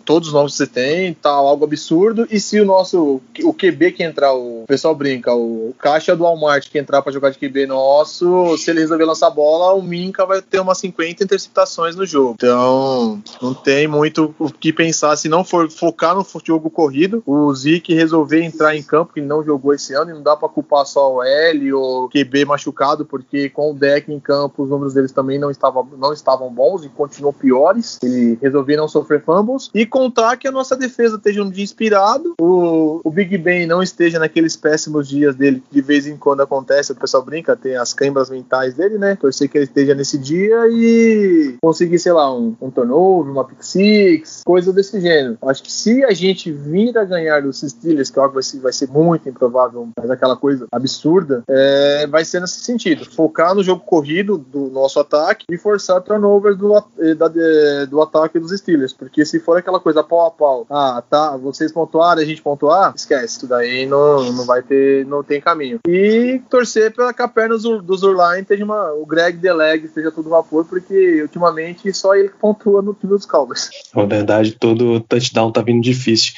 todos 0.06 0.30
os 0.30 0.34
nomes 0.34 0.54
que 0.54 0.58
você 0.58 0.68
tem, 0.68 1.14
tá 1.14 1.30
algo 1.30 1.66
absurdo. 1.66 2.28
E 2.30 2.40
se 2.40 2.60
o 2.60 2.66
nosso 2.66 3.22
o 3.44 3.54
QB 3.54 3.92
que 3.94 4.04
entrar, 4.04 4.34
o 4.34 4.64
pessoal 4.68 4.96
brinca, 4.96 5.34
o 5.34 5.74
caixa 5.80 6.16
do 6.16 6.24
Walmart 6.24 6.70
que 6.70 6.78
entrar 6.78 7.02
para 7.02 7.12
jogar 7.12 7.30
de 7.30 7.38
QB 7.38 7.68
nosso, 7.68 8.58
se 8.58 8.72
ele 8.72 8.82
resolver 8.82 9.06
lançar 9.06 9.30
bola, 9.30 9.74
o 9.74 9.82
Minka 9.82 10.26
vai 10.26 10.42
ter 10.42 10.60
umas 10.60 10.78
50 10.78 11.24
interceptações 11.24 11.96
no 11.96 12.06
jogo. 12.06 12.36
Então, 12.36 13.22
não 13.42 13.54
tem 13.54 13.88
muito 13.88 14.34
o 14.40 14.52
que 14.52 14.72
pensar 14.72 15.16
se 15.16 15.28
não 15.28 15.44
for 15.44 15.70
focar 15.70 16.16
no 16.16 16.26
jogo 16.46 16.70
corrido. 16.70 17.24
O 17.26 17.54
Zeke 17.54 17.94
resolver 17.94 18.44
entrar 18.44 18.76
em 18.76 18.84
campo, 18.84 19.14
que 19.14 19.22
não 19.22 19.44
jogou 19.44 19.74
esse 19.74 19.94
ano, 19.94 20.12
e 20.12 20.14
não 20.14 20.22
dá 20.22 20.36
para 20.36 20.50
culpar 20.50 20.86
só 20.86 21.16
o 21.16 21.24
L 21.24 21.74
ou 21.74 22.10
QB 22.10 22.46
machucado, 22.46 23.06
porque 23.06 23.50
com 23.50 23.72
o 23.72 23.74
deck 23.74 24.12
em 24.12 24.20
campo, 24.20 24.64
os 24.64 24.70
números 24.70 24.94
deles 24.94 25.12
também 25.12 25.40
não 25.40 25.52
estavam, 25.52 25.88
não 25.98 26.14
estavam 26.14 26.52
bons 26.52 26.84
e 26.84 26.90
continuam 26.90 27.34
piores. 27.34 28.00
Ele 28.04 28.38
resolveu 28.54 28.78
não 28.78 28.88
sofrer 28.88 29.22
fumbles 29.24 29.70
e 29.74 29.86
contar 29.86 30.38
que 30.38 30.48
a 30.48 30.52
nossa 30.52 30.76
defesa 30.76 31.18
esteja 31.18 31.44
um 31.44 31.50
dia 31.50 31.64
inspirado. 31.64 32.36
O 32.40 32.84
o, 33.04 33.10
Big 33.10 33.38
Ben 33.38 33.66
não 33.66 33.82
esteja 33.82 34.20
naqueles 34.20 34.56
péssimos 34.56 35.08
dias 35.08 35.36
dele, 35.36 35.64
que 35.68 35.76
de 35.76 35.82
vez 35.82 36.06
em 36.06 36.18
quando 36.18 36.42
acontece, 36.42 36.92
o 36.92 36.96
pessoal 36.96 37.24
brinca, 37.24 37.56
tem 37.56 37.76
as 37.76 37.94
câimbras 37.94 38.30
mentais 38.30 38.74
dele, 38.74 38.98
né? 38.98 39.16
Torcer 39.16 39.50
que 39.50 39.58
ele 39.58 39.66
esteja 39.66 39.96
nesse 39.96 40.18
dia 40.18 40.68
e 40.70 41.56
conseguir, 41.62 42.00
sei 42.00 42.12
lá, 42.12 42.34
um, 42.34 42.56
um 42.62 42.70
turnover, 42.70 43.32
uma 43.32 43.46
pick 43.46 43.64
six, 43.64 44.42
coisa 44.46 44.72
desse 44.74 45.00
gênero. 45.00 45.38
Acho 45.44 45.64
que 45.64 45.72
se 45.72 46.04
a 46.04 46.12
gente 46.12 46.52
vir 46.52 46.98
a 46.98 47.04
ganhar 47.04 47.42
dos 47.42 47.62
Steelers, 47.62 48.10
que 48.10 48.20
é 48.20 48.22
algo 48.22 48.34
vai 48.34 48.44
ser, 48.44 48.60
vai 48.60 48.74
ser 48.74 48.90
muito 48.90 49.30
improvável, 49.30 49.90
mas 49.98 50.10
aquela 50.10 50.36
coisa 50.36 50.68
absurda, 50.72 51.44
é, 51.48 52.08
vai 52.08 52.26
ser 52.26 52.42
nesse 52.42 52.60
sentido. 52.60 53.06
Focar 53.06 53.56
no 53.56 53.64
jogo 53.64 53.84
corrido 53.86 54.38
do 54.38 54.70
nosso 54.70 55.00
ataque 55.00 55.46
e 55.50 55.58
forçar 55.58 56.02
turnover 56.02 56.56
do, 56.56 56.70
da, 57.18 57.86
do 57.90 58.02
ataque 58.02 58.40
dos 58.44 58.58
Steelers. 58.60 58.94
Porque 58.94 59.26
se 59.26 59.40
for 59.40 59.58
aquela 59.58 59.80
coisa 59.80 60.04
pau 60.04 60.26
a 60.26 60.32
pau, 60.32 60.66
ah, 60.70 61.04
tá, 61.10 61.36
vocês 61.38 61.72
pontuaram, 61.72 62.22
a 62.22 62.26
gente 62.26 62.42
pontuar, 62.42 62.94
esquece, 62.96 63.38
isso 63.38 63.48
daí 63.48 63.86
não, 63.86 64.32
não 64.32 64.46
vai 64.46 64.62
ter, 64.62 65.06
não 65.06 65.24
tem 65.24 65.42
caminho. 65.42 65.80
E 65.88 66.42
torcer 66.50 66.94
para 66.94 67.14
que 67.14 67.22
a 67.22 67.28
perna 67.28 67.58
do 67.58 67.98
Zurline 67.98 68.42
esteja 68.42 68.64
uma, 68.64 68.94
o 68.94 69.06
Greg 69.06 69.38
Deleg 69.38 69.86
esteja 69.86 70.12
tudo 70.12 70.30
vapor, 70.30 70.66
porque 70.66 71.22
ultimamente 71.22 71.92
só 71.94 72.16
ele 72.16 72.30
pontua 72.30 72.82
no 72.82 72.94
time 72.94 73.14
dos 73.14 73.26
Cowboys. 73.26 73.70
Na 73.96 74.06
verdade, 74.06 74.52
todo 74.52 75.00
touchdown 75.02 75.52
tá 75.52 75.62
vindo 75.62 75.82
difícil. 75.82 76.34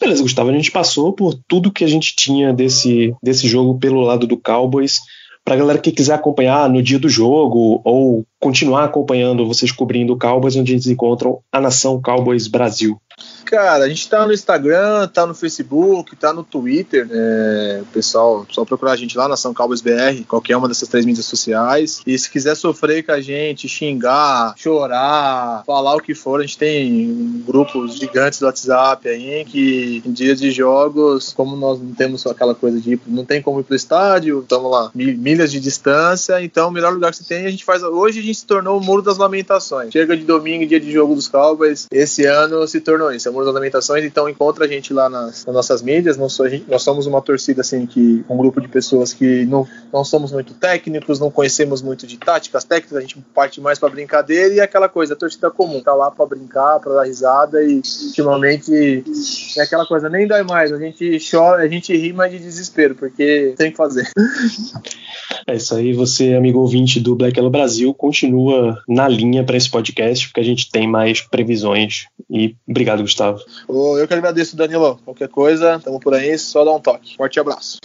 Beleza, 0.00 0.22
Gustavo, 0.22 0.50
a 0.50 0.52
gente 0.52 0.70
passou 0.70 1.12
por 1.12 1.34
tudo 1.34 1.72
que 1.72 1.84
a 1.84 1.88
gente 1.88 2.14
tinha 2.14 2.52
desse, 2.52 3.12
desse 3.20 3.48
jogo 3.48 3.78
pelo 3.78 4.00
lado 4.00 4.26
do 4.26 4.36
Cowboys. 4.36 5.00
Para 5.48 5.54
a 5.54 5.58
galera 5.60 5.78
que 5.78 5.90
quiser 5.90 6.12
acompanhar 6.12 6.68
no 6.68 6.82
dia 6.82 6.98
do 6.98 7.08
jogo 7.08 7.80
ou 7.82 8.22
continuar 8.38 8.84
acompanhando 8.84 9.46
vocês 9.46 9.72
cobrindo 9.72 10.12
o 10.12 10.18
Cowboys, 10.18 10.56
onde 10.56 10.72
eles 10.72 10.86
encontram 10.86 11.38
a 11.50 11.58
Nação 11.58 12.02
Cowboys 12.02 12.46
Brasil. 12.46 13.00
Cara, 13.48 13.84
a 13.84 13.88
gente 13.88 14.06
tá 14.06 14.26
no 14.26 14.32
Instagram, 14.34 15.08
tá 15.08 15.24
no 15.24 15.34
Facebook, 15.34 16.14
tá 16.16 16.34
no 16.34 16.44
Twitter. 16.44 17.08
É, 17.10 17.80
pessoal, 17.94 18.46
só 18.50 18.62
procurar 18.62 18.92
a 18.92 18.96
gente 18.96 19.16
lá 19.16 19.26
na 19.26 19.38
São 19.38 19.54
Cowboys 19.54 19.80
BR, 19.80 20.22
qualquer 20.28 20.54
uma 20.54 20.68
dessas 20.68 20.86
três 20.86 21.06
mídias 21.06 21.24
sociais. 21.24 22.02
E 22.06 22.18
se 22.18 22.30
quiser 22.30 22.54
sofrer 22.54 23.02
com 23.04 23.12
a 23.12 23.22
gente, 23.22 23.66
xingar, 23.66 24.52
chorar, 24.54 25.62
falar 25.64 25.96
o 25.96 26.00
que 26.00 26.14
for, 26.14 26.40
a 26.40 26.42
gente 26.42 26.58
tem 26.58 27.42
grupos 27.46 27.96
gigantes 27.96 28.38
do 28.38 28.44
WhatsApp 28.44 29.08
aí, 29.08 29.46
que 29.46 30.02
em 30.04 30.12
dias 30.12 30.38
de 30.38 30.50
jogos, 30.50 31.32
como 31.32 31.56
nós 31.56 31.80
não 31.80 31.94
temos 31.94 32.26
aquela 32.26 32.54
coisa 32.54 32.78
de 32.78 33.00
não 33.06 33.24
tem 33.24 33.40
como 33.40 33.60
ir 33.60 33.64
pro 33.64 33.74
estádio, 33.74 34.40
estamos 34.40 34.70
lá, 34.70 34.90
milhas 34.94 35.50
de 35.50 35.58
distância, 35.58 36.42
então 36.42 36.68
o 36.68 36.70
melhor 36.70 36.92
lugar 36.92 37.12
que 37.12 37.16
você 37.16 37.24
tem, 37.24 37.46
a 37.46 37.50
gente 37.50 37.64
faz. 37.64 37.82
Hoje 37.82 38.20
a 38.20 38.22
gente 38.22 38.40
se 38.40 38.46
tornou 38.46 38.78
o 38.78 38.84
Muro 38.84 39.00
das 39.00 39.16
Lamentações. 39.16 39.90
Chega 39.90 40.14
de 40.14 40.24
domingo, 40.24 40.66
dia 40.66 40.78
de 40.78 40.92
jogo 40.92 41.14
dos 41.14 41.28
Cowboys, 41.28 41.86
esse 41.90 42.26
ano 42.26 42.68
se 42.68 42.78
tornou 42.82 43.10
isso. 43.10 43.26
É 43.26 43.37
Das 43.44 43.54
Lamentações, 43.54 44.04
então 44.04 44.28
encontra 44.28 44.64
a 44.64 44.68
gente 44.68 44.92
lá 44.92 45.08
nas, 45.08 45.44
nas 45.44 45.54
nossas 45.54 45.82
mídias. 45.82 46.16
Nós, 46.16 46.36
gente, 46.36 46.64
nós, 46.68 46.82
somos 46.82 47.06
uma 47.06 47.20
torcida, 47.20 47.60
assim, 47.60 47.86
que 47.86 48.24
um 48.28 48.36
grupo 48.36 48.60
de 48.60 48.68
pessoas 48.68 49.12
que 49.12 49.44
não, 49.46 49.66
não 49.92 50.04
somos 50.04 50.32
muito 50.32 50.54
técnicos, 50.54 51.18
não 51.18 51.30
conhecemos 51.30 51.82
muito 51.82 52.06
de 52.06 52.16
táticas 52.16 52.64
técnicas, 52.64 52.96
a 52.96 53.00
gente 53.00 53.18
parte 53.34 53.60
mais 53.60 53.78
para 53.78 53.88
brincadeira 53.88 54.54
e 54.54 54.58
é 54.60 54.62
aquela 54.62 54.88
coisa, 54.88 55.14
a 55.14 55.16
torcida 55.16 55.50
comum, 55.50 55.80
tá 55.80 55.94
lá 55.94 56.10
para 56.10 56.26
brincar, 56.26 56.80
para 56.80 56.94
dar 56.94 57.04
risada 57.04 57.62
e 57.62 57.80
ultimamente 58.06 59.04
é 59.56 59.62
aquela 59.62 59.86
coisa, 59.86 60.08
nem 60.08 60.26
dói 60.26 60.42
mais, 60.42 60.72
a 60.72 60.78
gente 60.78 61.18
chora, 61.30 61.62
a 61.62 61.68
gente 61.68 61.96
ri, 61.96 62.12
mas 62.12 62.30
de 62.30 62.38
desespero, 62.38 62.94
porque 62.94 63.54
tem 63.56 63.70
que 63.70 63.76
fazer. 63.76 64.08
É 65.46 65.56
isso 65.56 65.74
aí, 65.74 65.92
você, 65.92 66.34
amigo 66.34 66.58
ouvinte 66.58 67.00
do 67.00 67.14
Black 67.14 67.38
Hello 67.38 67.50
Brasil, 67.50 67.92
continua 67.94 68.82
na 68.88 69.08
linha 69.08 69.44
para 69.44 69.56
esse 69.56 69.70
podcast, 69.70 70.28
porque 70.28 70.40
a 70.40 70.44
gente 70.44 70.70
tem 70.70 70.86
mais 70.86 71.20
previsões. 71.20 72.06
E 72.30 72.54
obrigado, 72.68 73.02
Gustavo. 73.02 73.27
Eu 73.68 74.06
que 74.06 74.14
agradeço, 74.14 74.56
Danilo. 74.56 74.98
Qualquer 75.04 75.28
coisa, 75.28 75.76
estamos 75.76 76.00
por 76.00 76.14
aí, 76.14 76.38
só 76.38 76.64
dá 76.64 76.72
um 76.72 76.80
toque. 76.80 77.16
Forte 77.16 77.40
abraço. 77.40 77.78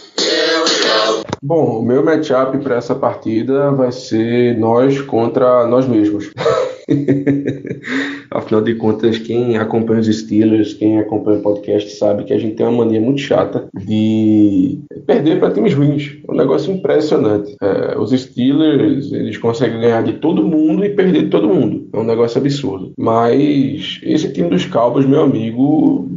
Bom, 1.42 1.80
o 1.80 1.82
meu 1.82 2.02
matchup 2.04 2.58
para 2.58 2.76
essa 2.76 2.94
partida 2.94 3.70
vai 3.70 3.92
ser 3.92 4.56
nós 4.58 5.00
contra 5.02 5.66
nós 5.66 5.86
mesmos. 5.86 6.30
Afinal 8.30 8.62
de 8.62 8.74
contas, 8.74 9.18
quem 9.18 9.56
acompanha 9.56 10.00
os 10.00 10.06
Steelers, 10.06 10.74
quem 10.74 10.98
acompanha 10.98 11.38
o 11.38 11.42
podcast, 11.42 11.90
sabe 11.92 12.24
que 12.24 12.32
a 12.32 12.38
gente 12.38 12.56
tem 12.56 12.66
uma 12.66 12.84
mania 12.84 13.00
muito 13.00 13.20
chata 13.20 13.68
de 13.84 14.78
perder 15.06 15.38
para 15.38 15.52
times 15.52 15.74
ruins. 15.74 16.18
É 16.26 16.32
um 16.32 16.36
negócio 16.36 16.72
impressionante. 16.72 17.54
É, 17.62 17.98
os 17.98 18.10
Steelers, 18.10 19.12
eles 19.12 19.36
conseguem 19.38 19.80
ganhar 19.80 20.02
de 20.02 20.14
todo 20.14 20.46
mundo 20.46 20.84
e 20.84 20.90
perder 20.90 21.24
de 21.24 21.30
todo 21.30 21.48
mundo. 21.48 21.88
É 21.92 21.98
um 21.98 22.04
negócio 22.04 22.38
absurdo. 22.38 22.92
Mas 22.98 24.00
esse 24.02 24.32
time 24.32 24.48
dos 24.48 24.66
Cowboys, 24.66 25.06
meu 25.06 25.22
amigo, 25.22 26.08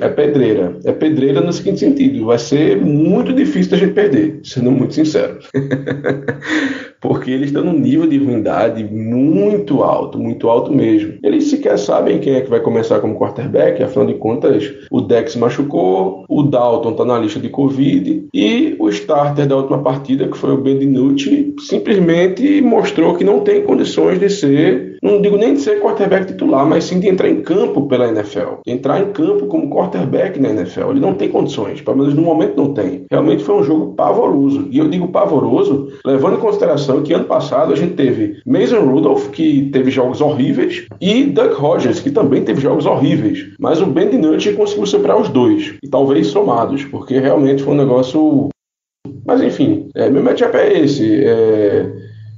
é 0.00 0.08
pedreira. 0.08 0.78
É 0.84 0.92
pedreira 0.92 1.40
no 1.40 1.52
seguinte 1.52 1.80
sentido: 1.80 2.26
vai 2.26 2.38
ser 2.38 2.80
muito 2.80 3.32
difícil 3.32 3.70
da 3.72 3.76
gente 3.78 3.94
perder, 3.94 4.40
sendo 4.44 4.70
muito 4.70 4.94
sincero. 4.94 5.38
Porque 7.02 7.30
eles 7.30 7.48
estão 7.48 7.64
num 7.64 7.78
nível 7.78 8.06
de 8.06 8.16
ruindade 8.16 8.84
muito 8.84 9.82
alto, 9.82 10.18
muito 10.18 10.48
alto 10.48 10.72
mesmo. 10.72 11.14
Eles 11.22 11.50
sequer 11.50 11.76
sabem 11.78 12.20
quem 12.20 12.36
é 12.36 12.40
que 12.40 12.48
vai 12.48 12.60
começar 12.60 13.00
como 13.00 13.18
quarterback, 13.18 13.82
afinal 13.82 14.06
de 14.06 14.14
contas, 14.14 14.72
o 14.90 15.00
Dex 15.00 15.34
machucou, 15.34 16.24
o 16.28 16.42
Dalton 16.44 16.92
está 16.92 17.04
na 17.04 17.18
lista 17.18 17.40
de 17.40 17.48
Covid 17.48 18.28
e 18.32 18.76
o 18.78 18.88
starter 18.88 19.46
da 19.46 19.56
última 19.56 19.82
partida, 19.82 20.28
que 20.28 20.38
foi 20.38 20.52
o 20.52 20.58
Ben 20.58 20.78
DiNucci, 20.78 21.54
simplesmente 21.58 22.62
mostrou 22.62 23.16
que 23.16 23.24
não 23.24 23.40
tem 23.40 23.62
condições 23.62 24.20
de 24.20 24.30
ser 24.30 24.92
não 25.02 25.20
digo 25.20 25.36
nem 25.36 25.54
de 25.54 25.60
ser 25.60 25.80
quarterback 25.80 26.26
titular, 26.26 26.64
mas 26.64 26.84
sim 26.84 27.00
de 27.00 27.08
entrar 27.08 27.28
em 27.28 27.42
campo 27.42 27.88
pela 27.88 28.06
NFL. 28.06 28.60
Entrar 28.64 29.00
em 29.00 29.10
campo 29.10 29.46
como 29.46 29.68
quarterback 29.68 30.38
na 30.38 30.50
NFL. 30.50 30.90
Ele 30.90 31.00
não 31.00 31.14
tem 31.14 31.28
condições, 31.28 31.80
pelo 31.80 31.96
menos 31.96 32.14
no 32.14 32.22
momento 32.22 32.56
não 32.56 32.72
tem. 32.72 33.04
Realmente 33.10 33.42
foi 33.42 33.56
um 33.56 33.64
jogo 33.64 33.94
pavoroso. 33.94 34.68
E 34.70 34.78
eu 34.78 34.88
digo 34.88 35.08
pavoroso, 35.08 35.88
levando 36.06 36.36
em 36.36 36.40
consideração 36.40 36.91
que 37.00 37.14
ano 37.14 37.24
passado 37.24 37.72
a 37.72 37.76
gente 37.76 37.94
teve 37.94 38.42
Mason 38.44 38.80
Rudolph, 38.80 39.30
que 39.30 39.70
teve 39.72 39.90
jogos 39.90 40.20
horríveis, 40.20 40.86
e 41.00 41.24
Doug 41.24 41.52
Rogers, 41.52 42.00
que 42.00 42.10
também 42.10 42.44
teve 42.44 42.60
jogos 42.60 42.84
horríveis. 42.84 43.46
Mas 43.58 43.80
o 43.80 43.86
Ben 43.86 44.10
DiNucci 44.10 44.52
conseguiu 44.52 44.84
superar 44.84 45.18
os 45.18 45.30
dois, 45.30 45.74
e 45.82 45.88
talvez 45.88 46.26
somados, 46.26 46.84
porque 46.84 47.18
realmente 47.18 47.62
foi 47.62 47.72
um 47.72 47.78
negócio 47.78 48.50
mas 49.24 49.40
enfim, 49.40 49.88
é, 49.94 50.10
meu 50.10 50.22
matchup 50.22 50.56
é 50.56 50.80
esse. 50.80 51.24
É, 51.24 51.86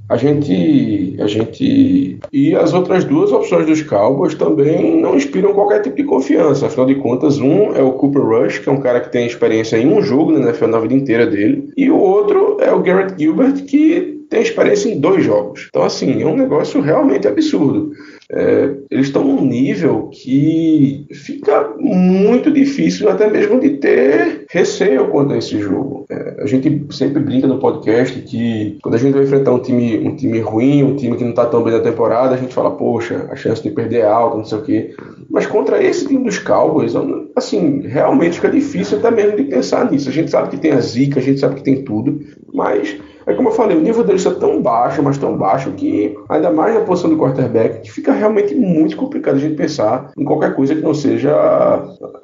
a 0.09 0.17
gente, 0.17 1.17
a 1.19 1.27
gente 1.27 2.19
e 2.31 2.55
as 2.55 2.75
outras 2.75 3.05
duas 3.05 3.33
opções 3.33 3.67
dos 3.67 3.83
Cowboys 3.83 4.35
também 4.35 5.01
não 5.01 5.17
inspiram 5.17 5.55
qualquer 5.55 5.81
tipo 5.81 5.97
de 5.97 6.05
confiança. 6.05 6.67
Afinal 6.67 6.87
de 6.87 6.97
contas, 6.97 7.38
um 7.38 7.75
é 7.75 7.83
o 7.83 7.93
Cooper 7.93 8.23
Rush, 8.23 8.59
que 8.59 8.69
é 8.69 8.73
um 8.73 8.81
cara 8.81 9.01
que 9.01 9.11
tem 9.11 9.27
experiência 9.27 9.79
em 9.79 9.87
um 9.87 10.03
jogo 10.03 10.31
na 10.33 10.40
NFL 10.40 10.67
na 10.67 10.79
vida 10.79 10.95
inteira 10.95 11.27
dele, 11.27 11.71
e 11.77 11.90
o 11.90 11.99
outro 11.99 12.59
é 12.61 12.71
o 12.71 12.81
Garrett 12.81 13.14
Gilbert, 13.19 13.64
que 13.64 14.13
tem 14.35 14.42
experiência 14.42 14.88
em 14.88 14.99
dois 14.99 15.25
jogos. 15.25 15.66
Então, 15.68 15.85
assim, 15.85 16.20
é 16.20 16.27
um 16.27 16.37
negócio 16.37 16.81
realmente 16.81 17.29
absurdo 17.29 17.92
é, 18.31 18.75
eles 18.90 19.07
estão 19.07 19.23
num 19.23 19.44
nível 19.44 20.09
que 20.11 21.07
fica 21.12 21.75
muito 21.79 22.51
difícil 22.51 23.09
até 23.09 23.29
mesmo 23.29 23.61
de 23.61 23.70
ter 23.70 24.47
receio 24.51 25.09
quanto 25.09 25.35
a 25.35 25.38
esse 25.38 25.59
jogo. 25.61 26.07
É, 26.09 26.42
a 26.42 26.47
gente 26.47 26.87
sempre 26.90 27.23
brinca 27.23 27.47
no 27.47 27.59
podcast 27.59 28.18
que 28.23 28.79
quando 28.83 28.94
a 28.94 28.99
gente 28.99 29.12
vai 29.12 29.25
enfrentar 29.25 29.53
um 29.53 29.61
time, 29.61 29.99
um 29.99 30.16
time 30.16 30.40
ruim, 30.40 30.83
um 30.83 30.97
time 30.97 31.16
que 31.16 31.23
não 31.23 31.31
está 31.31 31.44
tão 31.47 31.62
bem 31.62 31.75
na 31.75 31.81
temporada, 31.81 32.35
a 32.35 32.38
gente 32.38 32.55
fala, 32.55 32.70
poxa, 32.70 33.29
a 33.31 33.37
chance 33.37 33.62
de 33.62 33.70
perder 33.70 34.01
é 34.01 34.07
alta, 34.07 34.38
não 34.38 34.44
sei 34.44 34.59
o 34.59 34.62
quê. 34.62 34.94
Mas 35.29 35.47
contra 35.47 35.83
esse 35.83 36.07
time 36.07 36.25
dos 36.25 36.38
Cowboys, 36.38 36.94
assim, 37.37 37.83
realmente 37.83 38.37
fica 38.37 38.49
difícil 38.49 38.99
até 38.99 39.11
mesmo 39.11 39.37
de 39.37 39.44
pensar 39.44 39.90
nisso. 39.90 40.09
A 40.09 40.12
gente 40.12 40.31
sabe 40.31 40.49
que 40.49 40.57
tem 40.57 40.73
a 40.73 40.81
zica, 40.81 41.20
a 41.20 41.23
gente 41.23 41.40
sabe 41.40 41.57
que 41.57 41.62
tem 41.62 41.83
tudo, 41.83 42.20
mas 42.53 42.97
é 43.26 43.34
como 43.34 43.48
eu 43.48 43.52
falei, 43.52 43.76
o 43.76 43.80
nível 43.80 44.04
deles 44.04 44.24
está 44.24 44.38
tão 44.38 44.60
baixo, 44.60 45.02
mas 45.02 45.18
tão 45.18 45.37
baixo 45.37 45.70
que, 45.72 46.16
ainda 46.28 46.50
mais 46.50 46.74
na 46.74 46.80
posição 46.82 47.10
do 47.10 47.16
quarterback, 47.16 47.82
que 47.82 47.90
fica 47.90 48.12
realmente 48.12 48.54
muito 48.54 48.96
complicado 48.96 49.37
a 49.37 49.38
gente 49.38 49.56
pensar 49.56 50.10
em 50.16 50.24
qualquer 50.24 50.54
coisa 50.54 50.74
que 50.74 50.82
não 50.82 50.94
seja 50.94 51.32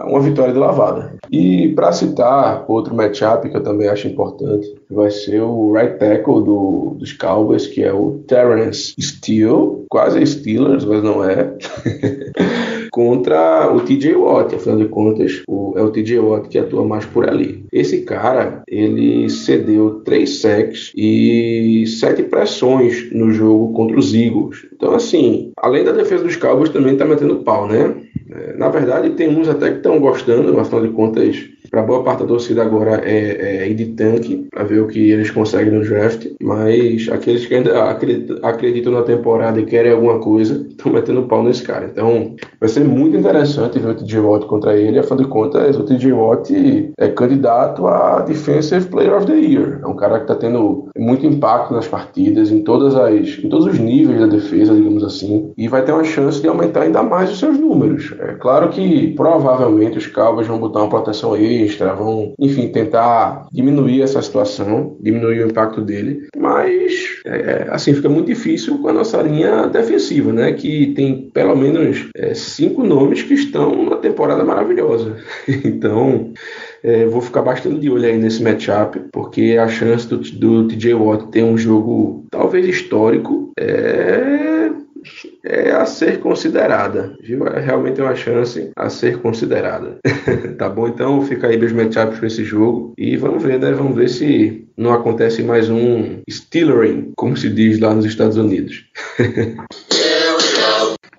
uma 0.00 0.20
vitória 0.20 0.52
de 0.52 0.58
lavada. 0.58 1.14
E 1.30 1.68
para 1.68 1.92
citar 1.92 2.64
outro 2.68 2.94
matchup 2.94 3.48
que 3.48 3.56
eu 3.56 3.62
também 3.62 3.88
acho 3.88 4.08
importante, 4.08 4.74
vai 4.90 5.10
ser 5.10 5.40
o 5.40 5.72
right 5.72 5.98
tackle 5.98 6.42
do, 6.44 6.96
dos 6.98 7.12
Cowboys, 7.12 7.66
que 7.66 7.82
é 7.82 7.92
o 7.92 8.20
Terrence 8.26 8.94
Steele, 9.00 9.84
quase 9.88 10.24
Steelers, 10.26 10.84
mas 10.84 11.02
não 11.02 11.24
é. 11.24 11.52
contra 12.90 13.72
o 13.72 13.80
TJ 13.80 14.14
Watt, 14.14 14.54
afinal 14.54 14.78
de 14.78 14.86
contas, 14.86 15.42
o, 15.48 15.74
é 15.76 15.82
o 15.82 15.90
TJ 15.90 16.18
Watt 16.18 16.48
que 16.48 16.58
atua 16.58 16.84
mais 16.84 17.04
por 17.06 17.28
ali. 17.28 17.64
Esse 17.72 18.02
cara, 18.02 18.62
ele 18.68 19.28
cedeu 19.28 20.00
três 20.04 20.40
sacks 20.40 20.92
e 20.96 21.84
sete 21.86 22.22
pressões 22.24 23.10
no 23.12 23.30
jogo 23.32 23.72
contra 23.72 23.98
os 23.98 24.14
Eagles. 24.14 24.66
Então, 24.72 24.94
assim, 24.94 25.52
além 25.56 25.84
da 25.84 25.92
defesa 25.92 26.24
dos 26.24 26.36
Cowboys, 26.36 26.70
também 26.70 26.96
tá 26.96 27.04
metendo 27.04 27.36
pau, 27.36 27.68
né? 27.68 27.94
É, 28.30 28.56
na 28.56 28.68
verdade, 28.68 29.10
tem 29.10 29.28
uns 29.28 29.48
até 29.48 29.70
que 29.70 29.76
estão 29.78 29.98
gostando, 29.98 30.58
afinal 30.58 30.86
de 30.86 30.92
contas, 30.92 31.48
para 31.70 31.82
boa 31.82 32.02
parte 32.02 32.20
da 32.20 32.26
torcida 32.26 32.62
agora 32.62 33.00
é, 33.04 33.62
é 33.62 33.68
ir 33.68 33.74
de 33.74 33.86
tanque 33.86 34.48
para 34.50 34.64
ver 34.64 34.80
o 34.80 34.88
que 34.88 35.10
eles 35.10 35.30
conseguem 35.30 35.72
no 35.72 35.84
draft, 35.84 36.26
mas 36.42 37.08
aqueles 37.10 37.46
que 37.46 37.54
ainda 37.54 37.90
acreditam 38.42 38.92
na 38.92 39.02
temporada 39.02 39.60
e 39.60 39.64
querem 39.64 39.92
alguma 39.92 40.18
coisa 40.18 40.66
estão 40.68 40.92
metendo 40.92 41.22
pau 41.24 41.42
nesse 41.42 41.62
cara. 41.62 41.86
Então 41.86 42.34
vai 42.58 42.68
ser 42.68 42.84
muito 42.84 43.16
interessante 43.16 43.78
ver 43.78 43.90
o 43.90 43.94
TJ 43.94 44.20
Watt 44.20 44.46
contra 44.46 44.76
ele. 44.76 44.98
Afinal 44.98 45.18
de 45.18 45.28
contas, 45.28 45.76
o 45.76 45.84
TJ 45.84 46.12
Watt 46.12 46.92
é 46.98 47.08
candidato 47.08 47.86
a 47.86 48.20
Defensive 48.20 48.86
Player 48.86 49.16
of 49.16 49.26
the 49.26 49.34
Year. 49.34 49.80
É 49.82 49.86
um 49.86 49.96
cara 49.96 50.18
que 50.18 50.24
está 50.24 50.34
tendo 50.34 50.88
muito 50.98 51.26
impacto 51.26 51.72
nas 51.72 51.86
partidas, 51.86 52.50
em 52.50 52.62
todas 52.62 52.94
as, 52.96 53.38
em 53.42 53.48
todos 53.48 53.66
os 53.66 53.78
níveis 53.78 54.20
da 54.20 54.26
defesa, 54.26 54.74
digamos 54.74 55.04
assim, 55.04 55.52
e 55.56 55.68
vai 55.68 55.84
ter 55.84 55.92
uma 55.92 56.04
chance 56.04 56.40
de 56.40 56.48
aumentar 56.48 56.82
ainda 56.82 57.02
mais 57.02 57.30
os 57.30 57.38
seus 57.38 57.58
números. 57.58 58.14
É 58.18 58.34
claro 58.34 58.68
que 58.70 59.12
provavelmente 59.14 59.98
os 59.98 60.06
Cowboys 60.06 60.46
vão 60.46 60.58
botar 60.58 60.80
uma 60.80 60.88
proteção 60.88 61.34
aí 61.34 61.59
extra, 61.62 61.94
vão, 61.94 62.34
enfim, 62.38 62.68
tentar 62.68 63.46
diminuir 63.52 64.02
essa 64.02 64.20
situação, 64.22 64.96
diminuir 65.00 65.44
o 65.44 65.48
impacto 65.48 65.80
dele. 65.80 66.28
Mas, 66.36 67.20
é, 67.26 67.66
assim, 67.70 67.94
fica 67.94 68.08
muito 68.08 68.26
difícil 68.26 68.78
com 68.78 68.88
a 68.88 68.92
nossa 68.92 69.20
linha 69.22 69.66
defensiva, 69.66 70.32
né? 70.32 70.52
Que 70.52 70.92
tem 70.94 71.30
pelo 71.32 71.56
menos 71.56 72.08
é, 72.16 72.34
cinco 72.34 72.84
nomes 72.84 73.22
que 73.22 73.34
estão 73.34 73.74
numa 73.74 73.96
temporada 73.96 74.44
maravilhosa. 74.44 75.16
então. 75.64 76.32
É, 76.82 77.04
vou 77.04 77.20
ficar 77.20 77.42
bastante 77.42 77.78
de 77.78 77.90
olho 77.90 78.06
aí 78.06 78.16
nesse 78.16 78.42
matchup, 78.42 78.98
porque 79.12 79.58
a 79.60 79.68
chance 79.68 80.08
do, 80.08 80.16
do 80.16 80.66
TJ 80.66 80.94
Watt 80.94 81.26
ter 81.30 81.44
um 81.44 81.58
jogo 81.58 82.24
talvez 82.30 82.66
histórico 82.66 83.52
é 83.58 84.70
é 85.44 85.70
a 85.72 85.86
ser 85.86 86.20
considerada, 86.20 87.16
viu? 87.22 87.46
É 87.46 87.60
realmente 87.60 88.00
uma 88.00 88.14
chance 88.14 88.70
a 88.76 88.88
ser 88.88 89.18
considerada. 89.18 89.98
tá 90.58 90.68
bom? 90.68 90.88
Então 90.88 91.22
fica 91.22 91.48
aí 91.48 91.56
meus 91.56 91.72
matchups 91.72 92.18
para 92.18 92.26
esse 92.26 92.44
jogo 92.44 92.94
e 92.96 93.16
vamos 93.16 93.42
ver, 93.42 93.58
né? 93.58 93.72
Vamos 93.72 93.96
ver 93.96 94.08
se 94.08 94.66
não 94.76 94.92
acontece 94.92 95.42
mais 95.42 95.68
um 95.68 96.20
Steelering, 96.30 97.12
como 97.16 97.36
se 97.36 97.48
diz 97.48 97.78
lá 97.78 97.94
nos 97.94 98.04
Estados 98.04 98.36
Unidos. 98.36 98.84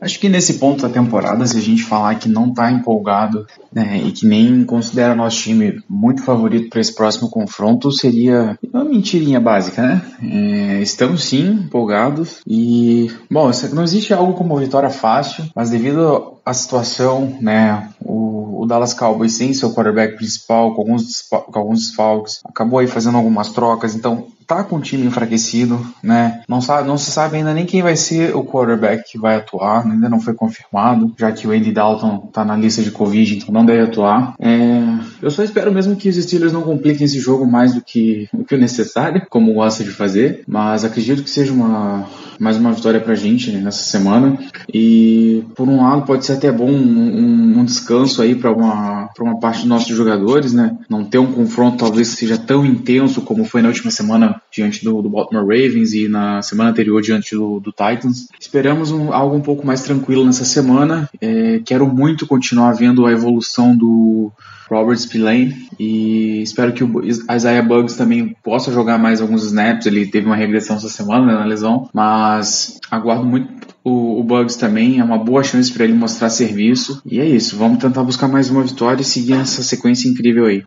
Acho 0.01 0.19
que 0.19 0.27
nesse 0.27 0.55
ponto 0.55 0.81
da 0.81 0.89
temporada, 0.89 1.45
se 1.45 1.55
a 1.55 1.61
gente 1.61 1.83
falar 1.83 2.15
que 2.15 2.27
não 2.27 2.49
está 2.49 2.71
empolgado 2.71 3.45
né, 3.71 4.01
e 4.03 4.11
que 4.11 4.25
nem 4.25 4.63
considera 4.63 5.13
nosso 5.13 5.37
time 5.37 5.79
muito 5.87 6.23
favorito 6.23 6.69
para 6.69 6.81
esse 6.81 6.95
próximo 6.95 7.29
confronto, 7.29 7.91
seria 7.91 8.57
uma 8.73 8.83
mentirinha 8.83 9.39
básica, 9.39 9.83
né? 9.83 10.01
É, 10.23 10.81
estamos 10.81 11.23
sim 11.25 11.51
empolgados 11.65 12.41
e, 12.47 13.11
bom, 13.29 13.51
não 13.73 13.83
existe 13.83 14.11
algo 14.11 14.33
como 14.33 14.57
vitória 14.57 14.89
fácil, 14.89 15.45
mas 15.55 15.69
devido 15.69 16.33
à 16.43 16.51
situação, 16.51 17.37
né, 17.39 17.89
o, 18.03 18.63
o 18.63 18.65
Dallas 18.65 18.95
Cowboys 18.95 19.33
sem 19.33 19.53
seu 19.53 19.71
quarterback 19.71 20.15
principal, 20.15 20.73
com 20.73 20.81
alguns, 20.81 21.21
com 21.29 21.59
alguns 21.59 21.79
desfalques, 21.87 22.39
acabou 22.43 22.79
aí 22.79 22.87
fazendo 22.87 23.17
algumas 23.17 23.49
trocas, 23.49 23.93
então 23.93 24.25
tá 24.51 24.65
com 24.65 24.75
o 24.75 24.81
time 24.81 25.07
enfraquecido, 25.07 25.79
né? 26.03 26.41
Não, 26.45 26.59
sabe, 26.59 26.85
não 26.85 26.97
se 26.97 27.09
sabe 27.09 27.37
ainda 27.37 27.53
nem 27.53 27.65
quem 27.65 27.81
vai 27.81 27.95
ser 27.95 28.35
o 28.35 28.43
quarterback 28.43 29.09
que 29.09 29.17
vai 29.17 29.37
atuar, 29.37 29.85
ainda 29.85 30.09
não 30.09 30.19
foi 30.19 30.33
confirmado, 30.33 31.13
já 31.17 31.31
que 31.31 31.47
o 31.47 31.51
Andy 31.51 31.71
Dalton 31.71 32.29
tá 32.33 32.43
na 32.43 32.57
lista 32.57 32.81
de 32.81 32.91
Covid, 32.91 33.37
então 33.37 33.53
não 33.53 33.65
deve 33.65 33.83
atuar. 33.83 34.35
É, 34.37 34.81
eu 35.21 35.31
só 35.31 35.41
espero 35.41 35.71
mesmo 35.71 35.95
que 35.95 36.09
os 36.09 36.17
Steelers 36.17 36.51
não 36.51 36.63
compliquem 36.63 37.05
esse 37.05 37.17
jogo 37.17 37.49
mais 37.49 37.73
do 37.73 37.81
que, 37.81 38.27
do 38.33 38.43
que 38.43 38.53
o 38.53 38.59
necessário, 38.59 39.25
como 39.29 39.53
gosta 39.53 39.85
de 39.85 39.91
fazer, 39.91 40.43
mas 40.45 40.83
acredito 40.83 41.23
que 41.23 41.29
seja 41.29 41.53
uma 41.53 42.05
mais 42.41 42.57
uma 42.57 42.73
vitória 42.73 42.99
pra 42.99 43.13
gente 43.13 43.51
nessa 43.51 43.83
semana. 43.83 44.39
E 44.73 45.43
por 45.55 45.69
um 45.69 45.83
lado 45.83 46.07
pode 46.07 46.25
ser 46.25 46.33
até 46.33 46.51
bom 46.51 46.71
um, 46.71 46.73
um, 46.73 47.59
um 47.59 47.63
descanso 47.63 48.19
aí 48.19 48.33
para 48.33 48.51
uma, 48.51 49.00
pra 49.13 49.23
uma 49.23 49.39
parte 49.39 49.59
dos 49.59 49.67
nossos 49.67 49.95
jogadores, 49.95 50.53
né? 50.53 50.77
Não 50.89 51.03
ter 51.03 51.17
um 51.17 51.31
confronto 51.31 51.77
talvez 51.77 52.09
seja 52.09 52.37
tão 52.37 52.65
intenso 52.65 53.21
como 53.21 53.45
foi 53.45 53.61
na 53.61 53.69
última 53.69 53.91
semana 53.91 54.41
diante 54.51 54.83
do, 54.83 55.01
do 55.01 55.09
Baltimore 55.09 55.43
Ravens 55.43 55.93
e 55.93 56.07
na 56.07 56.41
semana 56.41 56.71
anterior 56.71 57.01
diante 57.01 57.35
do, 57.35 57.59
do 57.59 57.71
Titans. 57.71 58.27
Esperamos 58.39 58.91
um, 58.91 59.13
algo 59.13 59.35
um 59.35 59.41
pouco 59.41 59.65
mais 59.65 59.81
tranquilo 59.81 60.25
nessa 60.25 60.45
semana. 60.45 61.09
É, 61.19 61.61
quero 61.65 61.87
muito 61.87 62.27
continuar 62.27 62.73
vendo 62.73 63.05
a 63.05 63.11
evolução 63.11 63.75
do 63.75 64.31
Robert 64.71 64.97
Spillane 64.97 65.67
e 65.77 66.41
espero 66.41 66.71
que 66.71 66.83
o 66.83 67.03
Isaiah 67.03 67.61
Bugs 67.61 67.97
também 67.97 68.33
possa 68.41 68.71
jogar 68.71 68.97
mais 68.97 69.21
alguns 69.21 69.43
snaps. 69.43 69.85
Ele 69.85 70.05
teve 70.05 70.25
uma 70.25 70.35
regressão 70.35 70.77
essa 70.77 70.87
semana 70.87 71.25
né, 71.25 71.33
na 71.33 71.45
lesão, 71.45 71.89
mas 71.93 72.79
aguardo 72.89 73.25
muito 73.25 73.49
o, 73.83 74.19
o 74.19 74.23
Bugs 74.23 74.55
também. 74.55 74.99
É 74.99 75.03
uma 75.03 75.17
boa 75.17 75.43
chance 75.43 75.71
para 75.71 75.83
ele 75.83 75.93
mostrar 75.93 76.29
serviço. 76.29 77.01
E 77.05 77.19
é 77.19 77.25
isso, 77.25 77.57
vamos 77.57 77.79
tentar 77.79 78.03
buscar 78.03 78.29
mais 78.29 78.49
uma 78.49 78.63
vitória 78.63 79.01
e 79.01 79.05
seguir 79.05 79.33
essa 79.33 79.61
sequência 79.61 80.07
incrível 80.07 80.45
aí. 80.45 80.63